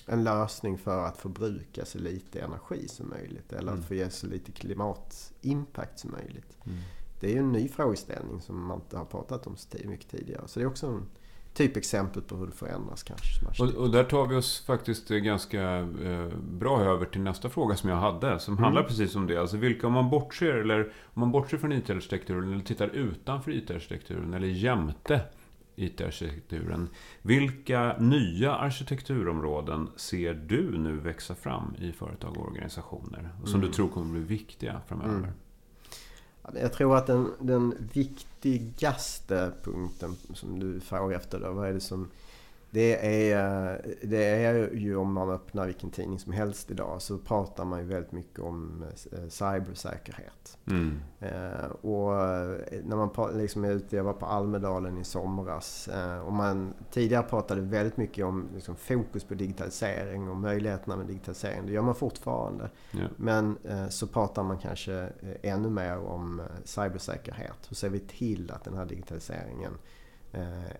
en 0.08 0.24
lösning 0.24 0.78
för 0.78 1.04
att 1.04 1.16
förbruka 1.16 1.84
så 1.84 1.98
lite 1.98 2.40
energi 2.40 2.88
som 2.88 3.08
möjligt. 3.08 3.52
Eller 3.52 3.72
mm. 3.72 3.80
att 3.80 3.86
få 3.86 3.94
ge 3.94 4.10
så 4.10 4.26
lite 4.26 4.52
klimatimpact 4.52 5.98
som 5.98 6.10
möjligt. 6.10 6.58
Mm. 6.64 6.78
Det 7.20 7.26
är 7.26 7.32
ju 7.32 7.38
en 7.38 7.52
ny 7.52 7.68
frågeställning 7.68 8.40
som 8.40 8.66
man 8.66 8.76
inte 8.76 8.96
har 8.96 9.04
pratat 9.04 9.46
om 9.46 9.56
så 9.56 9.68
mycket 9.84 10.10
tidigare. 10.10 10.42
Så 10.46 10.60
det 10.60 10.64
är 10.64 10.68
också 10.68 10.86
en 10.86 11.06
typexempel 11.54 12.22
på 12.22 12.36
hur 12.36 12.46
det 12.46 12.52
förändras 12.52 13.02
kanske. 13.02 13.62
Och, 13.62 13.74
och, 13.74 13.90
där 13.90 14.04
tar 14.04 14.26
vi 14.26 14.36
oss 14.36 14.64
faktiskt 14.66 15.08
ganska 15.08 15.62
eh, 15.78 16.28
bra 16.50 16.80
över 16.80 17.06
till 17.06 17.20
nästa 17.20 17.48
fråga 17.48 17.76
som 17.76 17.90
jag 17.90 17.96
hade. 17.96 18.38
Som 18.38 18.54
mm. 18.54 18.64
handlar 18.64 18.82
precis 18.82 19.16
om 19.16 19.26
det. 19.26 19.36
Alltså 19.36 19.56
vilka, 19.56 19.86
om 19.86 19.92
man 19.92 20.10
bortser, 20.10 20.54
eller 20.54 20.92
om 21.04 21.20
man 21.20 21.32
bortser 21.32 21.58
från 21.58 21.72
IT-arkitekturen 21.72 22.52
eller 22.52 22.64
tittar 22.64 22.88
utanför 22.88 23.50
IT-arkitekturen 23.50 24.34
eller 24.34 24.46
jämte 24.46 25.20
IT-arkitekturen. 25.78 26.88
Vilka 27.22 27.96
nya 27.98 28.54
arkitekturområden 28.54 29.88
ser 29.96 30.34
du 30.34 30.78
nu 30.78 30.96
växa 30.96 31.34
fram 31.34 31.74
i 31.78 31.92
företag 31.92 32.36
och 32.36 32.48
organisationer? 32.48 33.30
Och 33.42 33.48
som 33.48 33.60
mm. 33.60 33.70
du 33.70 33.76
tror 33.76 33.88
kommer 33.88 34.12
bli 34.12 34.20
viktiga 34.20 34.80
framöver? 34.86 35.18
Mm. 35.18 35.30
Jag 36.60 36.72
tror 36.72 36.96
att 36.96 37.06
den, 37.06 37.32
den 37.40 37.88
viktigaste 37.92 39.52
punkten 39.62 40.16
som 40.34 40.58
du 40.58 40.80
frågar 40.80 41.16
efter, 41.16 41.40
då, 41.40 41.52
vad 41.52 41.68
är 41.68 41.72
det 41.72 41.80
som 41.80 42.08
det 42.70 43.32
är, 43.32 43.82
det 44.02 44.24
är 44.24 44.74
ju 44.74 44.96
om 44.96 45.12
man 45.12 45.30
öppnar 45.30 45.66
vilken 45.66 45.90
tidning 45.90 46.18
som 46.18 46.32
helst 46.32 46.70
idag 46.70 47.02
så 47.02 47.18
pratar 47.18 47.64
man 47.64 47.80
ju 47.80 47.86
väldigt 47.86 48.12
mycket 48.12 48.38
om 48.38 48.84
eh, 49.12 49.28
cybersäkerhet. 49.28 50.58
Mm. 50.66 51.00
Eh, 51.20 51.70
och 51.80 52.14
eh, 52.14 52.58
när 52.84 52.96
man 52.96 53.38
liksom 53.38 53.64
är 53.64 53.70
ute, 53.70 53.96
jag 53.96 54.04
var 54.04 54.12
på 54.12 54.26
Almedalen 54.26 54.98
i 54.98 55.04
somras 55.04 55.88
och 56.24 56.32
man 56.32 56.74
tidigare 56.90 57.22
pratade 57.22 57.60
väldigt 57.60 57.96
mycket 57.96 58.24
om 58.24 58.48
liksom 58.54 58.76
fokus 58.76 59.24
på 59.24 59.34
digitalisering 59.34 60.28
och 60.28 60.36
möjligheterna 60.36 60.96
med 60.96 61.06
digitalisering. 61.06 61.66
Det 61.66 61.72
gör 61.72 61.82
man 61.82 61.94
fortfarande. 61.94 62.70
Yeah. 62.92 63.10
Men 63.16 63.58
så 63.90 64.06
pratar 64.06 64.42
man 64.42 64.58
kanske 64.58 65.08
ännu 65.42 65.70
mer 65.70 65.98
om 65.98 66.42
cybersäkerhet. 66.64 67.58
Hur 67.68 67.76
ser 67.76 67.88
vi 67.88 68.00
till 68.00 68.50
att 68.50 68.64
den 68.64 68.74
här 68.74 68.86
digitaliseringen 68.86 69.72
Eh, 69.72 69.97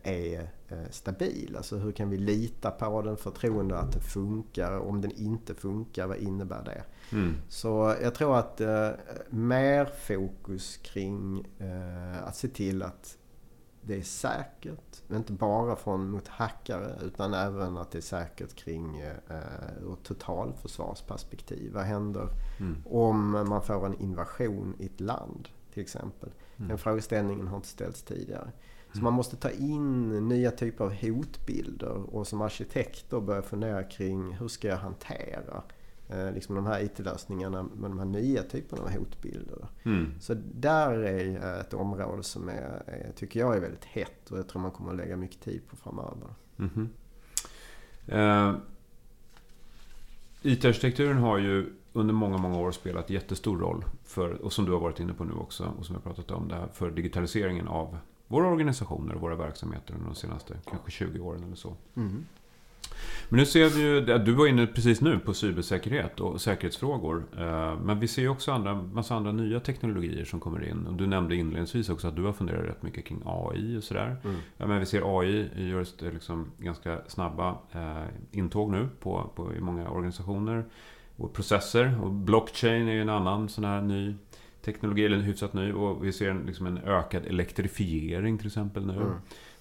är 0.03 0.51
eh, 0.69 0.79
stabil. 0.91 1.57
Alltså 1.57 1.77
hur 1.77 1.93
kan 1.93 2.11
vi 2.11 2.17
lita 2.17 2.71
på 2.71 3.03
den, 3.03 3.17
förtroende 3.17 3.79
att 3.79 3.93
det 3.93 4.01
funkar. 4.01 4.79
Om 4.79 5.01
den 5.01 5.11
inte 5.11 5.55
funkar, 5.55 6.07
vad 6.07 6.17
innebär 6.17 6.65
det? 6.65 6.83
Mm. 7.17 7.35
Så 7.49 7.95
jag 8.03 8.15
tror 8.15 8.39
att 8.39 8.61
eh, 8.61 8.91
mer 9.31 9.85
fokus 9.85 10.77
kring 10.77 11.47
eh, 11.59 12.23
att 12.25 12.37
se 12.37 12.49
till 12.49 12.83
att 12.83 13.19
det 13.83 13.97
är 13.97 14.03
säkert. 14.03 15.03
Inte 15.11 15.33
bara 15.33 15.77
från 15.77 16.11
mot 16.11 16.29
hackare 16.29 16.99
utan 17.03 17.35
även 17.35 17.77
att 17.77 17.91
det 17.91 17.99
är 17.99 18.03
säkert 18.03 18.55
kring 18.55 19.01
eh, 19.01 19.37
ur 19.83 19.97
totalförsvarsperspektiv. 20.03 21.73
Vad 21.73 21.85
händer 21.85 22.29
mm. 22.61 22.83
om 22.87 23.31
man 23.31 23.63
får 23.63 23.87
en 23.87 24.01
invasion 24.01 24.75
i 24.79 24.87
ett 24.87 25.01
land 25.01 25.49
till 25.73 25.83
exempel? 25.83 26.31
Mm. 26.57 26.69
Den 26.69 26.79
frågeställningen 26.79 27.49
har 27.49 27.57
inte 27.57 27.69
ställts 27.69 28.03
tidigare. 28.03 28.53
Så 28.93 29.03
man 29.03 29.13
måste 29.13 29.37
ta 29.37 29.51
in 29.51 30.29
nya 30.29 30.51
typer 30.51 30.85
av 30.85 30.95
hotbilder 30.95 32.15
och 32.15 32.27
som 32.27 32.41
arkitekter 32.41 33.21
börja 33.21 33.43
fundera 33.43 33.83
kring 33.83 34.33
hur 34.33 34.49
ska 34.49 34.69
jag 34.69 34.77
hantera 34.77 35.63
eh, 36.09 36.33
liksom 36.33 36.55
de 36.55 36.67
här 36.67 36.83
IT-lösningarna 36.83 37.63
med 37.63 37.91
de 37.91 37.99
här 37.99 38.07
nya 38.07 38.43
typerna 38.43 38.83
av 38.83 38.91
hotbilder. 38.91 39.69
Mm. 39.85 40.13
Så 40.21 40.35
där 40.55 40.93
är 40.93 41.61
ett 41.61 41.75
område 41.75 42.23
som 42.23 42.49
är, 42.49 42.83
är, 42.87 43.13
tycker 43.17 43.41
jag 43.41 43.57
är 43.57 43.61
väldigt 43.61 43.85
hett 43.85 44.31
och 44.31 44.39
jag 44.39 44.49
tror 44.49 44.63
man 44.63 44.71
kommer 44.71 44.91
att 44.91 44.97
lägga 44.97 45.17
mycket 45.17 45.41
tid 45.41 45.61
på 45.69 45.77
framöver. 45.77 46.29
Mm 46.59 46.71
-hmm. 46.71 48.51
uh, 48.51 48.57
IT-arkitekturen 50.43 51.19
har 51.19 51.39
ju 51.39 51.73
under 51.93 52.15
många, 52.15 52.39
många 52.39 52.59
år 52.59 52.71
spelat 52.71 53.11
jättestor 53.11 53.59
roll 53.59 53.85
för, 54.05 54.31
och 54.31 54.53
som 54.53 54.65
du 54.65 54.73
har 54.73 54.81
varit 54.81 55.01
inne 55.01 55.13
på 55.13 55.25
nu 55.25 55.33
också 55.33 55.73
och 55.79 55.87
som 55.87 55.95
har 55.95 56.03
pratat 56.03 56.31
om, 56.31 56.49
det 56.49 56.55
här, 56.55 56.69
för 56.73 56.91
digitaliseringen 56.91 57.69
av 57.69 57.99
våra 58.29 58.47
organisationer 58.47 59.15
och 59.15 59.21
våra 59.21 59.37
verksamheter 59.37 59.95
under 59.95 60.07
de 60.07 60.15
senaste 60.15 60.55
kanske 60.71 60.91
20 60.91 61.21
åren 61.21 61.45
eller 61.45 61.57
så. 61.57 61.77
Mm. 61.97 62.27
Men 63.29 63.39
nu 63.39 63.47
ser 63.47 63.69
vi 63.69 63.81
ju, 63.83 64.19
du 64.19 64.33
var 64.33 64.47
inne 64.47 64.67
precis 64.67 65.01
nu 65.01 65.19
på 65.19 65.35
cybersäkerhet 65.35 66.21
och 66.21 66.41
säkerhetsfrågor. 66.41 67.25
Eh, 67.39 67.79
men 67.81 68.01
vi 68.01 68.09
ser 68.09 68.23
ju 68.23 68.29
också 68.29 68.53
andra, 68.53 68.75
massa 68.75 69.15
andra 69.15 69.33
nya 69.33 69.61
teknologier 69.61 70.25
som 70.25 70.41
kommer 70.41 70.69
in. 70.69 70.87
Och 70.87 70.95
du 70.95 71.07
nämnde 71.07 71.37
inledningsvis 71.37 71.89
också 71.89 72.09
att 72.09 72.17
du 72.17 72.23
har 72.23 72.33
funderat 72.33 72.65
rätt 72.65 72.83
mycket 72.83 73.05
kring 73.05 73.23
AI 73.25 73.79
och 73.79 73.85
sådär. 73.85 74.17
Mm. 74.25 74.37
Ja, 74.57 74.67
men 74.67 74.81
vi 74.81 74.87
ser 74.87 75.21
AI 75.21 75.51
gör 75.71 76.11
liksom 76.13 76.53
ganska 76.59 77.01
snabba 77.07 77.57
eh, 77.73 78.05
intåg 78.31 78.71
nu 78.71 78.89
på, 79.01 79.31
på, 79.35 79.55
i 79.55 79.61
många 79.61 79.91
organisationer. 79.91 80.65
Och 81.17 81.33
processer 81.33 82.01
och 82.03 82.11
blockchain 82.11 82.89
är 82.89 82.93
ju 82.93 83.03
en 83.03 83.09
annan 83.09 83.49
sån 83.49 83.65
här 83.65 83.81
ny 83.81 84.15
teknologi, 84.73 85.05
eller 85.05 85.17
hyfsat 85.17 85.53
ny. 85.53 85.73
Och 85.73 86.05
vi 86.05 86.13
ser 86.13 86.31
en, 86.31 86.43
liksom 86.47 86.67
en 86.67 86.79
ökad 86.79 87.27
elektrifiering 87.27 88.39
till 88.39 88.47
exempel 88.47 88.87
nu. 88.87 88.93
Mm. 88.93 89.13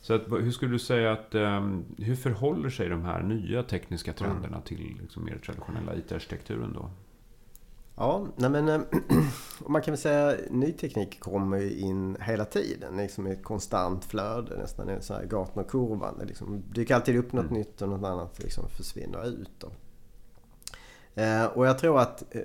Så 0.01 0.13
att, 0.13 0.21
hur 0.31 0.51
skulle 0.51 0.71
du 0.71 0.79
säga 0.79 1.11
att, 1.11 1.35
um, 1.35 1.85
hur 1.97 2.15
förhåller 2.15 2.69
sig 2.69 2.89
de 2.89 3.01
här 3.01 3.23
nya 3.23 3.63
tekniska 3.63 4.13
trenderna 4.13 4.47
mm. 4.47 4.61
till 4.61 4.97
liksom 5.01 5.25
mer 5.25 5.37
traditionella 5.37 5.95
IT-arkitekturen 5.95 6.73
då? 6.73 6.89
Ja, 7.95 8.27
nej 8.35 8.49
men 8.49 8.69
eh, 8.69 8.81
man 9.67 9.81
kan 9.81 9.91
väl 9.91 9.97
säga 9.99 10.27
att 10.27 10.51
ny 10.51 10.71
teknik 10.71 11.19
kommer 11.19 11.79
in 11.79 12.17
hela 12.21 12.45
tiden. 12.45 12.97
Liksom 12.97 13.27
i 13.27 13.31
ett 13.31 13.43
konstant 13.43 14.05
flöde, 14.05 14.57
nästan 14.57 14.89
en 14.89 15.01
sån 15.01 15.15
här 15.15 15.25
Gartner-kurvan. 15.25 16.19
Det 16.19 16.25
liksom 16.25 16.63
dyker 16.73 16.95
alltid 16.95 17.17
upp 17.17 17.33
något 17.33 17.45
mm. 17.45 17.57
nytt 17.57 17.81
och 17.81 17.89
något 17.89 18.03
annat 18.03 18.43
liksom 18.43 18.69
försvinner 18.69 19.27
ut. 19.27 19.51
Då. 19.59 19.67
Eh, 21.17 21.45
och 21.45 21.67
jag 21.67 21.77
tror 21.77 21.99
att 21.99 22.35
eh, 22.35 22.41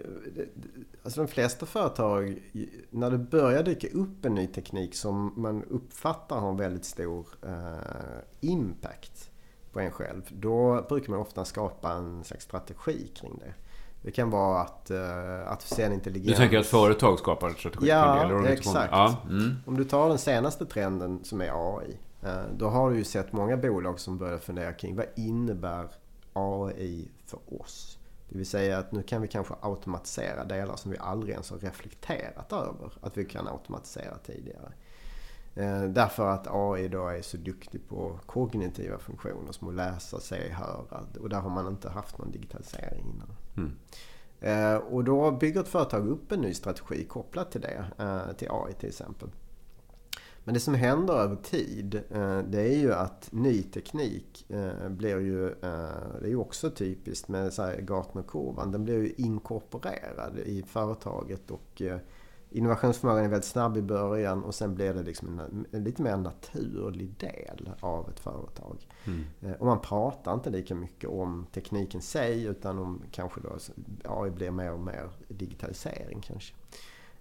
alltså 1.03 1.21
de 1.21 1.29
flesta 1.29 1.67
företag, 1.67 2.43
när 2.91 3.11
det 3.11 3.19
börjar 3.19 3.63
dyka 3.63 3.89
upp 3.89 4.25
en 4.25 4.35
ny 4.35 4.47
teknik 4.47 4.95
som 4.95 5.33
man 5.37 5.65
uppfattar 5.65 6.41
har 6.41 6.49
en 6.49 6.57
väldigt 6.57 6.85
stor 6.85 7.27
eh, 7.43 8.21
impact 8.41 9.31
på 9.73 9.81
en 9.81 9.91
själv. 9.91 10.23
Då 10.29 10.87
brukar 10.89 11.11
man 11.11 11.21
ofta 11.21 11.45
skapa 11.45 11.93
en 11.93 12.25
slags 12.25 12.45
strategi 12.45 13.11
kring 13.15 13.39
det. 13.39 13.55
Det 14.03 14.11
kan 14.11 14.31
vara 14.31 14.61
att 14.61 14.91
uh, 14.91 15.53
artificiell 15.53 15.93
intelligens... 15.93 16.31
Du 16.31 16.37
tänker 16.37 16.59
att 16.59 16.67
företag 16.67 17.19
skapar 17.19 17.49
en 17.49 17.55
strategi 17.55 17.89
ja? 17.89 18.25
Eller 18.25 18.45
exakt. 18.47 18.93
Ja, 18.93 19.17
mm. 19.29 19.57
Om 19.67 19.77
du 19.77 19.85
tar 19.85 20.09
den 20.09 20.19
senaste 20.19 20.67
trenden 20.67 21.25
som 21.25 21.41
är 21.41 21.77
AI. 21.79 21.97
då 22.57 22.69
har 22.69 22.91
du 22.91 22.97
ju 22.97 23.05
sett 23.05 23.33
många 23.33 23.57
bolag 23.57 24.01
som 24.01 24.19
börjar 24.19 24.39
fundera 24.39 24.73
kring 24.73 24.97
vad 24.97 25.07
innebär 25.17 25.89
AI 26.33 27.09
för 27.27 27.61
oss? 27.61 27.99
Det 28.33 28.39
vill 28.39 28.47
säga 28.47 28.79
att 28.79 28.93
nu 28.93 29.03
kan 29.03 29.23
vi 29.23 29.29
kanske 29.29 29.55
automatisera 29.61 30.45
delar 30.45 30.77
som 30.77 30.91
vi 30.91 30.99
aldrig 30.99 31.33
ens 31.33 31.51
har 31.51 31.59
reflekterat 31.59 32.53
över 32.53 32.93
att 33.01 33.17
vi 33.17 33.25
kan 33.25 33.49
automatisera 33.49 34.19
tidigare. 34.19 34.73
Eh, 35.55 35.83
därför 35.83 36.29
att 36.29 36.47
AI 36.51 36.89
då 36.89 37.09
är 37.09 37.23
så 37.23 37.37
duktig 37.37 37.89
på 37.89 38.19
kognitiva 38.27 38.99
funktioner 38.99 39.53
som 39.53 39.69
att 39.69 39.75
läsa, 39.75 40.21
se, 40.21 40.49
höra. 40.49 41.07
Och 41.21 41.29
där 41.29 41.41
har 41.41 41.51
man 41.51 41.69
inte 41.69 41.89
haft 41.89 42.19
någon 42.19 42.31
digitalisering 42.31 43.05
innan. 43.15 43.37
Mm. 43.57 43.77
Eh, 44.41 44.77
och 44.77 45.05
då 45.05 45.31
bygger 45.31 45.61
ett 45.61 45.69
företag 45.69 46.09
upp 46.09 46.33
en 46.33 46.41
ny 46.41 46.55
strategi 46.55 47.05
kopplat 47.05 47.51
till 47.51 47.61
det. 47.61 47.85
Eh, 47.99 48.37
till 48.37 48.49
AI 48.51 48.73
till 48.73 48.89
exempel. 48.89 49.29
Men 50.45 50.55
det 50.55 50.61
som 50.61 50.75
händer 50.75 51.15
över 51.15 51.37
tid 51.37 51.95
eh, 51.95 52.39
det 52.39 52.61
är 52.61 52.79
ju 52.79 52.93
att 52.93 53.29
ny 53.33 53.63
teknik 53.63 54.51
eh, 54.51 54.89
blir 54.89 55.21
ju, 55.21 55.47
eh, 55.47 55.53
det 56.21 56.27
är 56.27 56.29
ju 56.29 56.37
också 56.37 56.71
typiskt 56.71 57.29
med 57.29 57.53
Gartner-kurvan, 57.81 58.73
den 58.73 58.85
blir 58.85 58.95
ju 58.95 59.13
inkorporerad 59.17 60.39
i 60.39 60.63
företaget 60.63 61.51
och 61.51 61.83
innovationsförmågan 62.51 63.25
är 63.25 63.29
väldigt 63.29 63.49
snabb 63.49 63.77
i 63.77 63.83
början 63.83 64.45
och 64.45 64.55
sen 64.55 64.75
blir 64.75 64.95
det 64.95 65.03
liksom 65.03 65.39
en, 65.39 65.67
en 65.73 65.85
lite 65.85 66.03
mer 66.03 66.17
naturlig 66.17 67.15
del 67.19 67.71
av 67.81 68.11
ett 68.11 68.21
företag. 68.21 68.89
Mm. 69.05 69.55
Och 69.59 69.67
man 69.67 69.81
pratar 69.81 70.35
inte 70.35 70.51
lika 70.51 70.75
mycket 70.75 71.11
om 71.11 71.47
tekniken 71.53 72.01
sig 72.01 72.45
utan 72.45 72.79
om 72.79 73.03
kanske 73.11 73.41
då 73.41 73.59
AI 74.05 74.31
blir 74.31 74.51
mer 74.51 74.73
och 74.73 74.81
mer 74.81 75.11
digitalisering 75.29 76.21
kanske. 76.21 76.55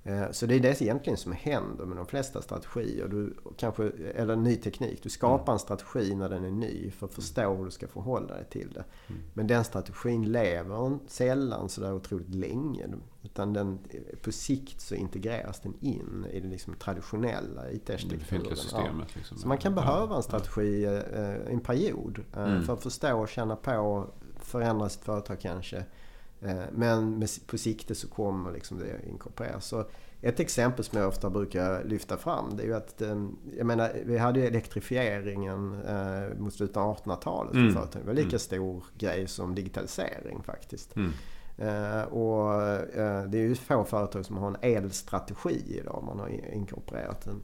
Eh, 0.03 0.31
så 0.31 0.45
det 0.45 0.55
är 0.55 0.59
det 0.59 0.81
egentligen 0.81 1.17
som 1.17 1.31
händer 1.31 1.85
med 1.85 1.97
de 1.97 2.05
flesta 2.05 2.41
strategier. 2.41 3.07
Du 3.07 3.33
kanske, 3.57 3.91
eller 4.15 4.35
ny 4.35 4.55
teknik. 4.55 5.03
Du 5.03 5.09
skapar 5.09 5.43
mm. 5.43 5.53
en 5.53 5.59
strategi 5.59 6.15
när 6.15 6.29
den 6.29 6.45
är 6.45 6.51
ny 6.51 6.91
för 6.91 7.05
att 7.05 7.13
förstå 7.13 7.55
hur 7.55 7.65
du 7.65 7.71
ska 7.71 7.87
förhålla 7.87 8.35
dig 8.35 8.45
till 8.49 8.73
det. 8.73 8.83
Mm. 9.07 9.21
Men 9.33 9.47
den 9.47 9.63
strategin 9.63 10.31
lever 10.31 10.99
sällan 11.07 11.69
sådär 11.69 11.93
otroligt 11.93 12.35
länge. 12.35 12.87
Utan 13.23 13.53
den, 13.53 13.79
på 14.21 14.31
sikt 14.31 14.81
så 14.81 14.95
integreras 14.95 15.59
den 15.59 15.73
in 15.79 16.25
i 16.31 16.39
det 16.39 16.47
liksom 16.47 16.73
traditionella 16.73 17.71
IT-arkitekturen. 17.71 18.57
Ja. 18.71 19.05
Liksom. 19.15 19.37
Så 19.37 19.47
man 19.47 19.57
kan 19.57 19.75
behöva 19.75 20.15
en 20.15 20.23
strategi 20.23 20.85
eh, 20.85 21.53
en 21.53 21.59
period 21.59 22.23
eh, 22.33 22.43
mm. 22.43 22.63
för 22.63 22.73
att 22.73 22.83
förstå 22.83 23.19
och 23.21 23.29
känna 23.29 23.55
på, 23.55 24.07
förändra 24.39 24.89
sitt 24.89 25.03
företag 25.03 25.39
kanske 25.39 25.85
men 26.71 27.27
på 27.45 27.57
sikte 27.57 27.95
så 27.95 28.07
kommer 28.07 28.51
liksom 28.51 28.79
det 28.79 29.09
inkorporeras. 29.09 29.65
Så 29.65 29.85
ett 30.21 30.39
exempel 30.39 30.85
som 30.85 30.99
jag 30.99 31.07
ofta 31.07 31.29
brukar 31.29 31.83
lyfta 31.83 32.17
fram 32.17 32.55
det 32.57 32.63
är 32.63 32.67
ju 32.67 32.73
att 32.73 33.01
eh, 33.01 33.25
jag 33.57 33.65
menar, 33.65 33.91
vi 34.05 34.17
hade 34.17 34.39
ju 34.39 34.45
elektrifieringen 34.45 35.81
eh, 35.87 36.37
mot 36.37 36.53
slutet 36.53 36.77
av 36.77 36.97
1800-talet. 36.97 37.53
Mm. 37.53 37.73
Det 37.73 38.03
var 38.05 38.13
lika 38.13 38.27
mm. 38.27 38.39
stor 38.39 38.83
grej 38.97 39.27
som 39.27 39.55
digitalisering 39.55 40.43
faktiskt. 40.43 40.95
Mm. 40.95 41.11
och 42.07 42.53
det 43.29 43.37
är 43.37 43.41
ju 43.41 43.55
få 43.55 43.83
företag 43.83 44.25
som 44.25 44.37
har 44.37 44.47
en 44.47 44.57
elstrategi 44.61 45.63
idag. 45.67 46.03
Man 46.07 46.19
har 46.19 46.53
inkorporerat 46.53 47.25
den. 47.25 47.41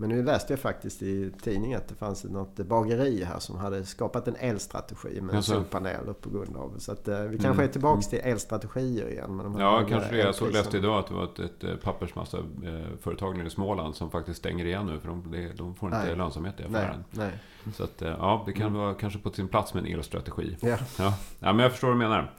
Men 0.00 0.08
nu 0.08 0.22
läste 0.22 0.52
jag 0.52 0.60
faktiskt 0.60 1.02
i 1.02 1.30
tidningen 1.42 1.78
att 1.78 1.88
det 1.88 1.94
fanns 1.94 2.24
något 2.24 2.56
bageri 2.56 3.24
här 3.24 3.38
som 3.38 3.58
hade 3.58 3.84
skapat 3.84 4.28
en 4.28 4.36
elstrategi 4.36 5.20
med 5.20 5.34
en 5.34 5.42
solpanel 5.42 6.14
på 6.20 6.30
grund 6.30 6.56
av. 6.56 6.74
Så 6.78 6.92
att, 6.92 7.08
eh, 7.08 7.20
vi 7.20 7.38
kanske 7.38 7.62
mm. 7.62 7.68
är 7.68 7.72
tillbaka 7.72 8.02
till 8.02 8.20
elstrategier 8.22 9.08
igen. 9.08 9.36
Med 9.36 9.46
de 9.46 9.60
ja, 9.60 9.86
kanske 9.88 10.10
det. 10.10 10.18
Jag 10.18 10.34
så 10.34 10.48
läste 10.48 10.76
idag 10.76 10.98
att 10.98 11.06
det 11.06 11.14
var 11.14 11.24
ett, 11.24 11.38
ett 11.38 11.64
eh, 11.64 11.76
pappersmassaföretag 11.76 13.36
nere 13.36 13.46
i 13.46 13.50
Småland 13.50 13.94
som 13.94 14.10
faktiskt 14.10 14.38
stänger 14.38 14.64
igen 14.64 14.86
nu. 14.86 15.00
För 15.00 15.08
de, 15.08 15.50
de 15.56 15.74
får 15.74 15.88
inte 15.88 16.04
nej. 16.04 16.16
lönsamhet 16.16 16.60
i 16.60 16.64
affären. 16.64 17.04
Nej, 17.10 17.30
nej. 17.64 17.74
Så 17.74 17.84
att, 17.84 18.02
eh, 18.02 18.08
ja, 18.08 18.42
det 18.46 18.52
kan 18.52 18.66
mm. 18.66 18.80
vara 18.80 18.94
kanske 18.94 19.18
på 19.18 19.30
sin 19.30 19.48
plats 19.48 19.74
med 19.74 19.84
en 19.84 19.94
elstrategi. 19.94 20.56
Ja. 20.60 20.76
Ja. 20.98 21.14
ja, 21.38 21.52
men 21.52 21.58
jag 21.58 21.70
förstår 21.70 21.88
vad 21.88 21.96
du 21.96 21.98
menar. 21.98 22.32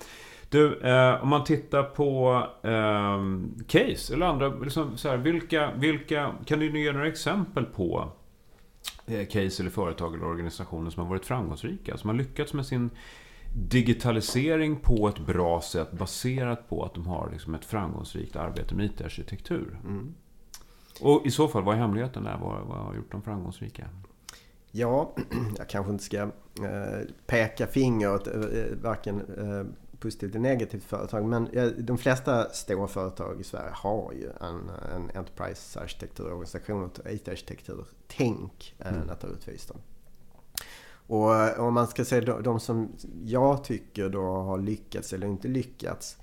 Du, 0.50 0.80
eh, 0.80 1.24
om 1.24 1.30
man 1.30 1.44
tittar 1.44 1.84
på 1.84 2.44
eh, 2.64 3.20
case 3.68 4.14
eller 4.14 4.26
andra, 4.26 4.48
liksom 4.48 4.98
så 4.98 5.10
här, 5.10 5.18
vilka, 5.18 5.72
vilka, 5.76 6.32
kan 6.46 6.60
du 6.60 6.82
ge 6.82 6.92
några 6.92 7.08
exempel 7.08 7.66
på 7.66 8.12
eh, 9.06 9.28
case 9.28 9.64
eller 9.64 9.70
företag 9.70 10.16
eller 10.16 10.26
organisationer 10.26 10.90
som 10.90 11.04
har 11.04 11.10
varit 11.10 11.26
framgångsrika? 11.26 11.98
Som 11.98 12.10
har 12.10 12.18
lyckats 12.18 12.54
med 12.54 12.66
sin 12.66 12.90
digitalisering 13.54 14.76
på 14.76 15.08
ett 15.08 15.20
bra 15.20 15.62
sätt 15.62 15.92
baserat 15.92 16.70
på 16.70 16.84
att 16.84 16.94
de 16.94 17.08
har 17.08 17.30
liksom 17.32 17.56
ett 17.56 17.66
framgångsrikt 17.66 18.36
arbete 18.36 18.76
med 18.76 18.86
IT-arkitektur. 18.86 19.80
Mm. 19.84 20.14
Och 21.02 21.26
i 21.26 21.32
så 21.32 21.48
fall, 21.48 21.64
vad 21.64 21.76
är 21.76 21.80
hemligheten 21.80 22.24
där? 22.24 22.38
Vad, 22.42 22.62
vad 22.68 22.78
har 22.78 22.96
gjort 22.96 23.12
dem 23.12 23.22
framgångsrika? 23.22 23.86
Ja, 24.72 25.16
jag 25.58 25.70
kanske 25.70 25.92
inte 25.92 26.04
ska 26.04 26.18
eh, 26.18 27.08
peka 27.28 27.68
finger 27.68 28.14
åt 28.14 28.28
eh, 28.28 28.34
varken 28.82 29.20
eh, 29.20 29.66
positivt 30.00 30.36
och 30.36 30.42
negativt 30.42 30.84
företag. 30.84 31.26
Men 31.26 31.50
de 31.78 31.98
flesta 31.98 32.50
stora 32.50 32.88
företag 32.88 33.42
i 33.42 33.44
Sverige 33.44 33.72
har 33.74 34.12
ju 34.14 34.30
en, 34.42 34.72
en 34.96 35.12
Enterprise-arkitektur, 35.16 36.26
organisation 36.26 36.84
och 36.84 37.12
IT-arkitektur. 37.12 37.86
Tänk 38.08 38.76
eh, 38.80 38.94
mm. 38.94 39.08
naturligtvis. 39.08 39.66
Då. 39.66 39.76
Och 41.16 41.36
eh, 41.36 41.60
om 41.60 41.74
man 41.74 41.88
ska 41.88 42.06
säga 42.06 42.22
de, 42.22 42.44
de 42.44 42.60
som 42.60 42.92
jag 43.24 43.64
tycker 43.64 44.10
då 44.10 44.22
har 44.22 44.58
lyckats 44.58 45.14
eller 45.14 45.28
inte 45.28 45.48
lyckats. 45.48 46.18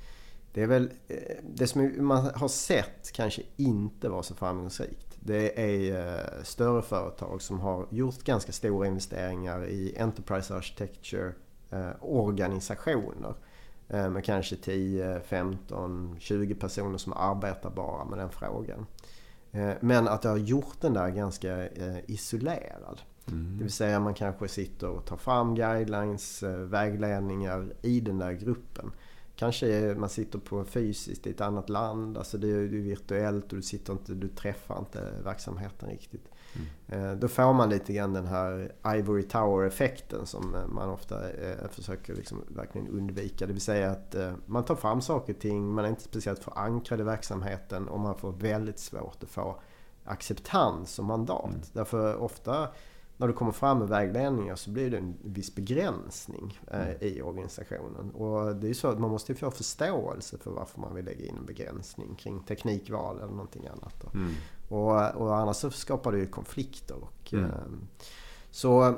Det 0.53 0.63
är 0.63 0.67
väl 0.67 0.91
eh, 1.09 1.17
det 1.55 1.67
som 1.67 2.07
man 2.07 2.31
har 2.35 2.49
sett 2.49 3.13
kanske 3.13 3.43
inte 3.57 4.09
var 4.09 4.23
så 4.23 4.35
framgångsrikt. 4.35 5.19
Det 5.21 5.61
är 5.61 6.45
större 6.45 6.83
företag 6.83 7.43
som 7.43 7.61
har 7.61 7.87
gjort 7.91 8.23
ganska 8.23 8.53
stora 8.53 8.87
investeringar 8.87 9.67
i 9.67 9.97
Enterprise 9.99 10.55
Architecture 10.55 11.33
organisationer. 12.01 13.35
Eh, 13.89 14.11
med 14.11 14.25
kanske 14.25 14.57
10, 14.57 15.21
15, 15.21 16.17
20 16.19 16.55
personer 16.55 16.99
som 16.99 17.13
arbetar 17.13 17.71
bara 17.71 18.05
med 18.05 18.19
den 18.19 18.31
frågan. 18.31 18.87
Eh, 19.53 19.73
men 19.81 20.09
att 20.09 20.25
jag 20.25 20.31
har 20.31 20.39
gjort 20.39 20.81
den 20.81 20.95
där 20.95 21.09
ganska 21.09 21.69
eh, 21.69 21.97
isolerad. 22.07 23.01
Mm. 23.29 23.57
Det 23.57 23.63
vill 23.63 23.73
säga 23.73 24.01
man 24.01 24.15
kanske 24.15 24.49
sitter 24.49 24.89
och 24.89 25.05
tar 25.05 25.17
fram 25.17 25.55
guidelines, 25.55 26.43
vägledningar 26.43 27.73
i 27.83 28.01
den 28.01 28.19
där 28.19 28.33
gruppen. 28.33 28.93
Kanske 29.37 29.95
man 29.99 30.09
sitter 30.09 30.39
på 30.39 30.65
fysiskt 30.65 31.27
i 31.27 31.31
ett 31.31 31.41
annat 31.41 31.69
land, 31.69 32.19
alltså 32.19 32.39
det 32.39 32.49
är 32.49 32.67
virtuellt 32.67 33.53
och 33.53 33.57
du, 33.57 33.63
sitter 33.63 33.93
inte, 33.93 34.15
du 34.15 34.29
träffar 34.29 34.79
inte 34.79 35.13
verksamheten 35.25 35.89
riktigt. 35.89 36.29
Mm. 36.89 37.21
Då 37.21 37.29
får 37.29 37.53
man 37.53 37.71
lite 37.71 37.93
grann 37.93 38.13
den 38.13 38.27
här 38.27 38.73
Ivory 38.87 39.23
Tower-effekten 39.23 40.27
som 40.27 40.55
eh, 40.55 40.67
man 40.67 40.91
ofta 40.91 41.31
eh, 41.31 41.69
försöker 41.71 42.15
liksom 42.15 42.45
verkligen 42.49 42.89
undvika. 42.89 43.47
Det 43.47 43.53
vill 43.53 43.63
säga 43.63 43.91
att 43.91 44.17
man 44.47 44.65
tar 44.65 44.75
fram 44.75 45.01
saker 45.01 45.35
och 45.35 45.41
ting, 45.41 45.69
man 45.69 45.85
är 45.85 45.89
inte 45.89 46.03
speciellt 46.03 46.45
förankrad 46.45 47.01
i 47.01 47.03
verksamheten 47.03 47.89
och 47.89 48.01
man 48.01 48.19
får 48.19 48.33
väldigt 48.33 48.79
svårt 48.79 49.23
att 49.23 49.29
få 49.29 49.61
acceptans 50.05 50.99
och 50.99 51.05
mandat. 51.05 51.49
Mm. 51.49 51.61
Därför 51.73 52.17
ofta 52.17 52.69
när 53.17 53.27
du 53.27 53.33
kommer 53.33 53.53
fram 53.53 53.79
med 53.79 53.89
vägledningar 53.89 54.57
så 54.57 54.71
blir 54.71 54.91
det 54.91 54.99
en 54.99 55.15
viss 55.23 55.55
begränsning 55.55 56.61
eh, 56.71 56.81
mm. 56.81 56.97
i 57.01 57.23
organisationen. 57.23 58.11
Och 58.11 58.57
det 58.57 58.67
är 58.67 58.69
ju 58.69 58.75
så 58.75 58.89
att 58.89 58.99
man 58.99 59.11
måste 59.11 59.35
få 59.35 59.51
förståelse 59.51 60.39
för 60.39 60.51
varför 60.51 60.81
man 60.81 60.95
vill 60.95 61.05
lägga 61.05 61.27
in 61.27 61.37
en 61.37 61.47
begränsning 61.47 62.15
kring 62.15 62.41
teknikval 62.41 63.17
eller 63.17 63.33
någonting 63.33 63.67
annat. 63.67 64.15
Mm. 64.15 64.33
Och, 64.69 65.15
och 65.15 65.37
annars 65.37 65.57
så 65.57 65.71
skapar 65.71 66.13
det 66.13 66.19
ju 66.19 66.27
konflikter. 66.27 66.97
Och, 66.97 67.33
mm. 67.33 67.45
eh, 67.45 67.51
så 68.51 68.95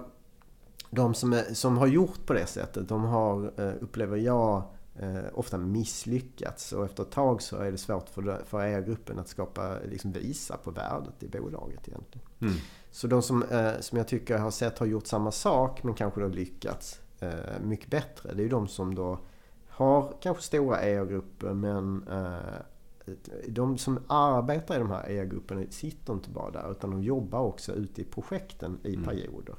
de 0.90 1.14
som, 1.14 1.32
är, 1.32 1.54
som 1.54 1.78
har 1.78 1.86
gjort 1.86 2.26
på 2.26 2.32
det 2.32 2.46
sättet, 2.46 2.88
de 2.88 3.04
har, 3.04 3.52
eh, 3.56 3.72
upplever 3.80 4.16
jag, 4.16 4.62
ofta 5.32 5.58
misslyckats. 5.58 6.72
Och 6.72 6.84
efter 6.84 7.02
ett 7.02 7.10
tag 7.10 7.42
så 7.42 7.56
är 7.56 7.72
det 7.72 7.78
svårt 7.78 8.08
för, 8.08 8.44
för 8.44 8.60
ägargruppen 8.60 9.18
att 9.18 9.28
skapa, 9.28 9.78
liksom 9.90 10.12
visa 10.12 10.56
på 10.56 10.70
värdet 10.70 11.22
i 11.22 11.28
bolaget 11.28 11.88
egentligen. 11.88 12.28
Mm. 12.40 12.54
Så 12.90 13.06
de 13.06 13.22
som, 13.22 13.42
eh, 13.42 13.80
som 13.80 13.98
jag 13.98 14.08
tycker 14.08 14.38
har 14.38 14.50
sett 14.50 14.78
har 14.78 14.86
gjort 14.86 15.06
samma 15.06 15.30
sak 15.30 15.82
men 15.82 15.94
kanske 15.94 16.20
då 16.20 16.28
lyckats 16.28 17.00
eh, 17.20 17.60
mycket 17.62 17.90
bättre. 17.90 18.34
Det 18.34 18.40
är 18.40 18.44
ju 18.44 18.48
de 18.48 18.68
som 18.68 18.94
då 18.94 19.18
har 19.68 20.12
kanske 20.20 20.42
stora 20.42 20.80
ägargrupper 20.80 21.54
men 21.54 22.08
eh, 22.08 22.60
de 23.48 23.78
som 23.78 23.98
arbetar 24.06 24.76
i 24.76 24.78
de 24.78 24.90
här 24.90 25.04
ägargrupperna 25.08 25.62
sitter 25.70 26.12
inte 26.12 26.30
bara 26.30 26.50
där 26.50 26.70
utan 26.70 26.90
de 26.90 27.02
jobbar 27.02 27.40
också 27.40 27.72
ute 27.72 28.00
i 28.00 28.04
projekten 28.04 28.78
i 28.82 28.94
mm. 28.94 29.04
perioder. 29.04 29.54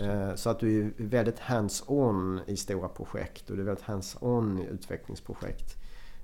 Eh, 0.00 0.34
så 0.34 0.50
att 0.50 0.60
du 0.60 0.80
är 0.80 0.92
väldigt 0.96 1.38
hands-on 1.38 2.40
i 2.46 2.56
stora 2.56 2.88
projekt 2.88 3.50
och 3.50 3.56
du 3.56 3.62
är 3.62 3.66
väldigt 3.66 3.84
hands-on 3.84 4.58
i 4.58 4.66
utvecklingsprojekt. 4.66 5.76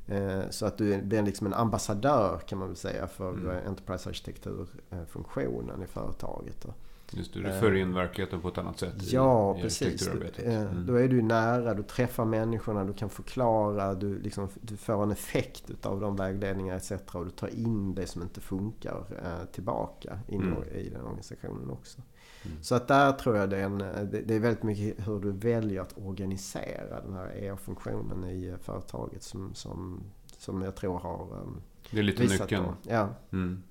Eh, 0.06 0.42
så 0.50 0.66
att 0.66 0.78
du 0.78 1.02
blir 1.02 1.22
liksom 1.22 1.46
en 1.46 1.54
ambassadör 1.54 2.38
kan 2.46 2.58
man 2.58 2.68
väl 2.68 2.76
säga 2.76 3.06
för 3.06 3.30
mm. 3.30 3.50
Eh, 3.50 3.66
Enterprise 3.66 4.08
Arkitekturfunktionen 4.08 5.82
i 5.82 5.86
företaget. 5.86 6.66
Just 7.14 7.34
det, 7.34 7.40
du 7.40 7.52
för 7.52 7.74
in 7.74 7.94
verkligheten 7.94 8.40
på 8.40 8.48
ett 8.48 8.58
annat 8.58 8.78
sätt 8.78 8.94
Ja, 9.02 9.58
i 9.58 9.62
precis. 9.62 10.08
Mm. 10.38 10.86
Då 10.86 10.94
är 10.94 11.08
du 11.08 11.22
nära, 11.22 11.74
du 11.74 11.82
träffar 11.82 12.24
människorna, 12.24 12.84
du 12.84 12.92
kan 12.92 13.10
förklara, 13.10 13.94
du, 13.94 14.18
liksom, 14.18 14.48
du 14.60 14.76
får 14.76 15.02
en 15.02 15.10
effekt 15.10 15.86
av 15.86 16.00
de 16.00 16.16
vägledningar 16.16 16.76
etc. 16.76 16.92
Och 17.12 17.24
du 17.24 17.30
tar 17.30 17.48
in 17.48 17.94
det 17.94 18.06
som 18.06 18.22
inte 18.22 18.40
funkar 18.40 19.04
tillbaka 19.52 20.18
in 20.28 20.42
mm. 20.42 20.62
i 20.74 20.88
den 20.88 21.02
organisationen 21.02 21.70
också. 21.70 22.02
Mm. 22.44 22.56
Så 22.62 22.74
att 22.74 22.88
där 22.88 23.12
tror 23.12 23.36
jag 23.36 23.50
det 23.50 23.56
är, 23.56 23.64
en, 23.64 23.78
det 24.26 24.34
är 24.34 24.40
väldigt 24.40 24.62
mycket 24.62 25.08
hur 25.08 25.20
du 25.20 25.32
väljer 25.32 25.80
att 25.80 25.94
organisera 25.98 27.00
den 27.00 27.14
här 27.14 27.26
ER-funktionen 27.42 28.24
i 28.24 28.54
företaget 28.62 29.22
som, 29.22 29.54
som, 29.54 30.00
som 30.38 30.62
jag 30.62 30.74
tror 30.76 30.98
har 30.98 31.28
um, 31.42 31.60
Det 31.90 31.98
är 31.98 32.02
lite 32.02 32.22
nyckeln. 32.24 32.64
Ja. 32.88 33.08
Mm. 33.32 33.62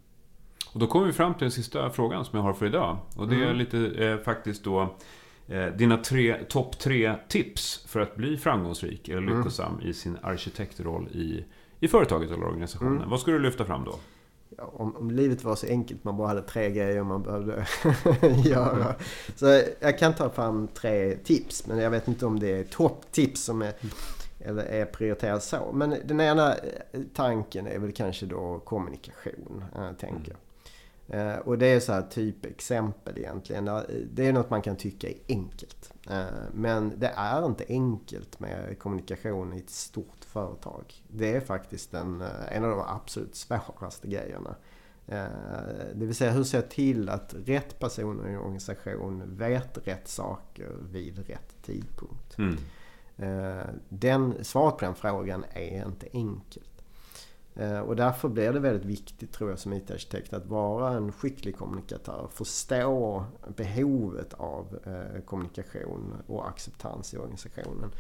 Och 0.74 0.80
då 0.80 0.88
kommer 0.88 1.06
vi 1.06 1.14
fram 1.14 1.34
till 1.34 1.42
den 1.42 1.52
sista 1.52 1.90
frågan 1.90 2.26
som 2.26 2.38
jag 2.38 2.44
har 2.44 2.54
för 2.54 2.66
idag. 2.66 2.98
Och 3.18 3.28
det 3.28 3.36
är 3.36 3.42
Mm. 3.46 3.58
lite 3.58 4.06
eh, 4.06 4.18
faktiskt 4.18 4.64
då 4.64 4.96
eh, 5.48 5.66
dina 5.66 5.98
tre, 5.98 6.38
topp 6.50 6.80
tre 6.80 7.16
tips 7.28 7.86
för 7.88 8.00
att 8.00 8.16
bli 8.16 8.38
framgångsrik 8.38 9.10
eller 9.10 9.22
Mm. 9.22 9.38
lyckosam 9.38 9.82
i 9.82 9.94
sin 9.94 10.18
arkitektroll 10.22 11.08
i, 11.08 11.46
i 11.80 11.88
företaget 11.88 12.32
eller 12.32 12.44
organisationen. 12.46 12.98
Mm. 12.98 13.10
Vad 13.10 13.20
skulle 13.20 13.38
du 13.38 13.44
lyfta 13.44 13.66
fram 13.66 13.84
då? 13.86 13.96
Ja, 14.58 14.64
om, 14.74 14.96
om 14.96 15.12
livet 15.12 15.44
var 15.44 15.56
så 15.56 15.68
enkelt, 15.68 16.04
man 16.04 16.18
bara 16.18 16.28
hade 16.28 16.42
tre 16.42 16.72
grejer 16.72 17.04
man 17.04 17.24
behövde 17.24 17.66
göra. 18.50 18.96
Så 19.36 19.62
jag 19.80 19.98
kan 20.00 20.14
ta 20.16 20.30
fram 20.30 20.68
tre 20.68 21.16
tips, 21.16 21.68
men 21.68 21.78
jag 21.78 21.90
vet 21.92 22.08
inte 22.08 22.26
om 22.26 22.40
det 22.40 22.60
är 22.60 22.64
topptips 22.64 23.42
som 23.44 23.62
är, 23.62 23.74
eller 24.40 24.64
är 24.64 24.86
prioriterat 24.86 25.44
så. 25.44 25.72
Men 25.74 25.96
den 26.06 26.22
ena 26.22 26.54
eh, 26.56 27.02
tanken 27.14 27.68
är 27.68 27.80
väl 27.80 27.92
kanske 27.92 28.26
då 28.26 28.60
kommunikation, 28.60 29.64
äh, 29.76 29.92
tänker 30.00 30.32
jag. 30.32 30.38
Eh, 31.08 31.38
och 31.38 31.58
det 31.58 31.66
är 31.66 31.80
så 31.80 31.94
här 31.94 32.02
typexempel 32.02 33.18
egentligen. 33.18 33.68
Eh, 33.68 33.80
Det 34.14 34.28
är 34.28 34.34
något 34.34 34.50
man 34.50 34.62
kan 34.62 34.76
tycka 34.76 35.08
är 35.10 35.18
enkelt. 35.28 35.94
Eh, 36.10 36.24
men 36.54 36.94
det 36.98 37.12
är 37.16 37.46
inte 37.46 37.66
enkelt 37.68 38.40
med 38.40 38.80
kommunikation 38.80 39.54
i 39.54 39.58
ett 39.58 39.70
stort 39.70 40.21
företag. 40.32 41.04
Det 41.08 41.36
är 41.36 41.42
faktiskt 41.42 41.94
en, 41.94 42.22
eh, 42.22 42.56
en 42.56 42.64
av 42.64 42.70
de 42.70 42.80
absolut 42.80 43.36
svåraste 43.36 44.08
grejerna. 44.08 44.56
Eh, 45.08 45.26
det 45.96 46.06
vill 46.06 46.16
säga 46.16 46.32
hur 46.32 46.44
ser 46.44 46.58
jag 46.58 46.70
till 46.70 47.10
att 47.10 47.36
rätt 47.46 47.80
personer 47.80 48.28
i 48.28 48.34
en 48.34 48.40
organisation 48.40 49.38
vet 49.38 49.88
rätt 49.88 50.08
saker 50.08 50.76
vid 50.92 51.28
rätt 51.28 51.62
tidpunkt. 51.62 52.38
Mm. 52.38 52.58
Eh, 53.18 53.66
Den, 53.90 54.44
svaret 54.44 54.78
på 54.78 54.86
den 54.86 54.96
frågan 54.96 55.46
är 55.54 55.86
inte 55.86 56.08
enkelt. 56.14 56.68
Och 57.86 57.96
därför 57.96 58.30
blir 58.30 58.54
det 58.54 58.60
väldigt 58.60 58.86
viktigt 58.86 59.32
tror 59.32 59.50
jag 59.50 59.60
som 59.60 59.74
IT-arkitekt 59.74 60.34
att 60.34 60.46
vara 60.46 60.90
en 60.94 61.12
skicklig 61.12 61.58
kommunikatör. 61.58 62.28
Förstå 62.34 63.26
behovet 63.56 64.34
av 64.34 64.80
kommunikation 65.26 66.14
och 66.28 66.48
acceptans 66.48 67.14
i 67.14 67.18
organisationen. 67.18 67.92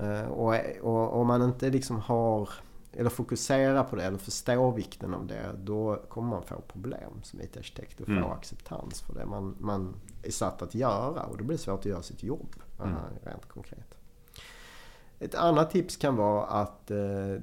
Eh, 0.00 0.28
Och, 0.28 0.54
och 0.82 1.20
om 1.20 1.26
man 1.26 1.42
inte 1.42 1.70
liksom 1.70 2.00
har 2.00 2.48
eller 2.92 3.10
fokuserar 3.10 3.84
på 3.84 3.96
det 3.96 4.02
eller 4.04 4.18
förstår 4.18 4.72
vikten 4.72 5.14
av 5.14 5.26
det 5.26 5.54
då 5.58 5.96
kommer 6.08 6.28
man 6.30 6.42
få 6.42 6.60
problem 6.60 7.10
som 7.22 7.40
IT-arkitekt 7.40 8.00
och 8.00 8.06
få 8.06 8.12
Mm. 8.12 8.24
acceptans 8.24 9.00
för 9.00 9.14
det 9.14 9.26
man, 9.26 9.56
man 9.60 9.94
är 10.22 10.30
satt 10.30 10.62
att 10.62 10.74
göra 10.74 11.22
och 11.22 11.36
då 11.38 11.44
blir 11.44 11.56
det 11.56 11.62
svårt 11.62 11.78
att 11.80 11.84
göra 11.86 12.02
sitt 12.02 12.22
jobb 12.22 12.54
Mm. 12.82 12.94
eh, 12.94 12.98
rent 13.30 13.48
konkret. 13.48 13.94
Ett 15.20 15.34
annat 15.34 15.70
tips 15.70 15.96
kan 15.96 16.16
vara 16.16 16.44
att 16.46 16.90
eh, 16.90 16.96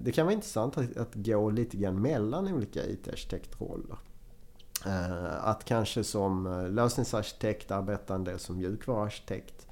det 0.03 0.11
kan 0.15 0.25
vara 0.25 0.33
intressant 0.33 0.77
att, 0.77 0.97
att 0.97 1.15
gå 1.15 1.49
lite 1.49 1.77
grann 1.77 2.01
mellan 2.01 2.47
olika 2.53 2.83
IT-arkitektroller. 2.85 3.97
Att 5.41 5.65
kanske 5.65 6.03
som 6.03 6.65
lösningsarkitekt 6.71 7.71
arbeta 7.71 8.15
en 8.15 8.23
del 8.23 8.39
som 8.39 8.55
mjukvaruarkitekt 8.57 9.64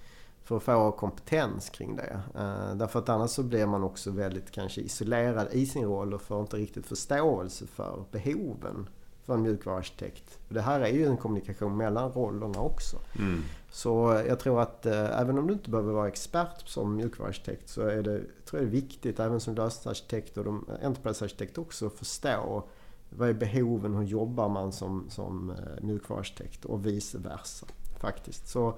för 0.44 0.58
att 0.58 0.64
få 0.64 0.92
kompetens 0.92 1.70
kring 1.70 1.96
det. 1.96 2.22
Eh, 2.36 2.76
därför 2.76 3.00
att 3.00 3.10
annars 3.10 3.32
så 3.32 3.44
blir 3.44 3.66
man 3.66 3.84
också 3.84 4.12
väldigt 4.12 4.52
kanske 4.52 4.82
isolerad 4.82 5.48
i 5.52 5.66
sin 5.66 5.86
roll 5.86 6.14
och 6.14 6.22
får 6.22 6.42
inte 6.42 6.58
riktigt 6.58 6.86
förståelse 6.86 7.68
för 7.68 8.06
behoven 8.12 8.90
för 9.26 9.34
en 9.34 9.42
mjukvaruarkitekt. 9.42 10.40
Det 10.50 10.62
här 10.62 10.80
är 10.80 10.88
ju 10.88 11.06
en 11.06 11.18
kommunikation 11.18 11.78
mellan 11.78 12.12
rollerna 12.12 12.60
också. 12.60 12.98
Mm. 13.20 13.42
Så 13.72 14.24
jag 14.28 14.40
tror 14.40 14.62
att 14.62 14.86
eh, 14.86 15.20
även 15.20 15.38
om 15.38 15.48
du 15.48 15.54
inte 15.54 15.70
behöver 15.70 15.94
vara 15.94 16.08
expert 16.08 16.68
som 16.68 16.96
mjukvaruarkitekt 16.96 17.70
så 17.70 17.82
är 17.82 18.04
det, 18.04 18.22
tror 18.46 18.62
jag 18.62 18.64
det 18.64 18.78
är 18.78 18.82
viktigt 18.82 19.20
även 19.20 19.40
som 19.40 19.56
lösningsarkitekt 19.56 20.38
och 20.38 20.44
de 20.44 20.66
enterprise-arkitekt 20.82 21.58
också 21.58 21.88
att 21.88 21.94
förstå 21.94 22.64
vad 23.10 23.30
är 23.30 23.34
behoven, 23.34 23.96
hur 23.96 24.04
jobbar 24.04 24.50
man 24.50 24.72
som, 24.72 25.06
som 25.10 25.50
eh, 25.50 25.84
mjukvaruarkitekt 25.84 26.66
och 26.66 26.86
vice 26.86 27.18
versa. 27.18 27.66
Faktiskt. 28.00 28.48
Så 28.48 28.76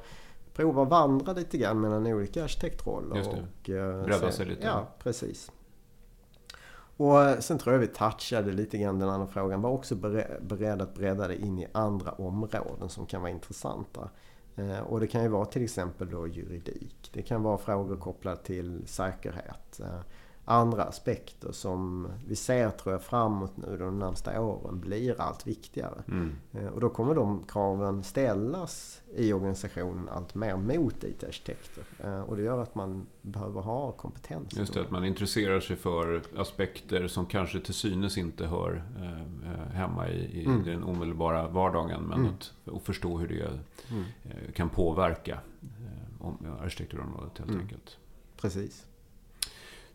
prova 0.55 0.83
att 0.83 0.89
vandra 0.89 1.33
lite 1.33 1.57
grann 1.57 1.81
mellan 1.81 2.07
olika 2.07 2.43
arkitektroller. 2.43 3.15
Just 3.17 3.31
det. 3.31 3.45
Och, 3.61 3.69
eh, 3.69 4.03
Bredda 4.05 4.31
sig 4.31 4.45
lite. 4.45 4.65
Ja, 4.65 4.87
precis. 5.03 5.51
Och 6.97 7.21
eh, 7.23 7.39
sen 7.39 7.57
tror 7.57 7.73
jag 7.73 7.79
vi 7.79 7.87
touchade 7.87 8.51
lite 8.51 8.77
grann 8.77 8.99
den 8.99 9.09
andra 9.09 9.27
frågan. 9.27 9.61
Var 9.61 9.69
också 9.69 9.95
bere- 9.95 10.39
beredd 10.41 10.81
att 10.81 10.95
bredda 10.95 11.27
det 11.27 11.35
in 11.41 11.59
i 11.59 11.67
andra 11.71 12.11
områden 12.11 12.89
som 12.89 13.05
kan 13.05 13.21
vara 13.21 13.31
intressanta. 13.31 14.09
Eh, 14.55 14.79
Och 14.79 14.99
det 14.99 15.07
kan 15.07 15.23
ju 15.23 15.27
vara 15.29 15.45
till 15.45 15.63
exempel 15.63 16.09
då 16.09 16.27
juridik. 16.27 17.09
Det 17.13 17.21
kan 17.21 17.43
vara 17.43 17.57
frågor 17.57 17.97
kopplade 17.97 18.37
till 18.37 18.87
säkerhet. 18.87 19.79
Andra 20.47 20.84
aspekter 20.84 21.51
som 21.51 22.08
vi 22.27 22.36
ser 22.36 22.69
tror 22.69 22.93
jag 22.93 23.01
framåt 23.03 23.58
nu 23.58 23.77
de 23.77 23.99
närmsta 23.99 24.41
åren 24.41 24.79
blir 24.79 25.21
allt 25.21 25.47
viktigare. 25.47 26.03
Mm. 26.08 26.36
Eh, 26.53 26.67
Och 26.67 26.79
då 26.81 26.89
kommer 26.89 27.15
de 27.15 27.43
kraven 27.43 28.03
ställas 28.03 29.01
i 29.15 29.34
organisationen 29.34 30.10
allt 30.10 30.36
mer 30.36 30.55
mot 30.58 31.03
IT-arkitekter. 31.03 31.84
Eh, 31.99 32.19
Och 32.21 32.38
det 32.38 32.43
gör 32.43 32.62
att 32.62 32.75
man 32.75 33.05
behöver 33.21 33.62
ha 33.62 33.91
kompetens. 33.91 34.58
Just 34.58 34.73
det, 34.73 34.81
att 34.81 34.91
man 34.91 35.05
intresserar 35.05 35.60
sig 35.60 35.75
för 35.75 36.21
aspekter 36.38 37.08
som 37.08 37.25
kanske 37.25 37.60
till 37.60 37.73
synes 37.73 38.17
inte 38.17 38.45
hör 38.45 38.84
eh, 39.43 39.73
hemma 39.73 40.10
i, 40.10 40.41
i 40.41 40.45
Mm. 40.45 40.63
den 40.63 40.84
omedelbara 40.84 41.47
vardagen. 41.47 42.03
Men 42.03 42.19
Mm. 42.19 42.31
att, 42.34 42.73
att 42.75 42.81
förstå 42.84 43.17
hur 43.17 43.27
det 43.27 43.49
Mm. 43.91 44.03
kan 44.53 44.69
påverka 44.69 45.39
om, 46.19 46.38
arkitekturområdet 46.62 47.38
helt 47.38 47.49
Mm. 47.51 47.62
enkelt. 47.62 47.97
Precis. 48.41 48.86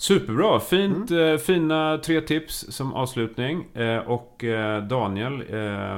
Superbra! 0.00 0.60
Fint, 0.60 1.10
Mm. 1.10 1.32
eh, 1.32 1.38
fina 1.38 1.98
tre 1.98 2.20
tips 2.20 2.66
som 2.68 2.94
avslutning. 2.94 3.64
Eh, 3.74 3.98
och 3.98 4.44
eh, 4.44 4.82
Daniel, 4.84 5.44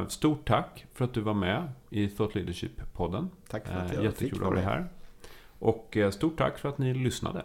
stort 0.08 0.44
tack 0.48 0.86
för 0.94 1.04
att 1.04 1.14
du 1.14 1.20
var 1.20 1.34
med 1.34 1.68
i 1.90 2.08
Thought 2.08 2.34
Leadership-podden. 2.34 3.28
Tack 3.50 3.66
för 3.66 3.74
att 3.78 3.94
jag 3.94 4.04
jättekul 4.04 4.30
fick 4.30 4.40
vara 4.42 4.54
med. 4.54 4.64
här. 4.64 4.86
Och 5.58 5.96
stort 6.10 6.38
tack 6.38 6.58
för 6.58 6.68
att 6.68 6.78
ni 6.78 6.94
lyssnade. 6.94 7.42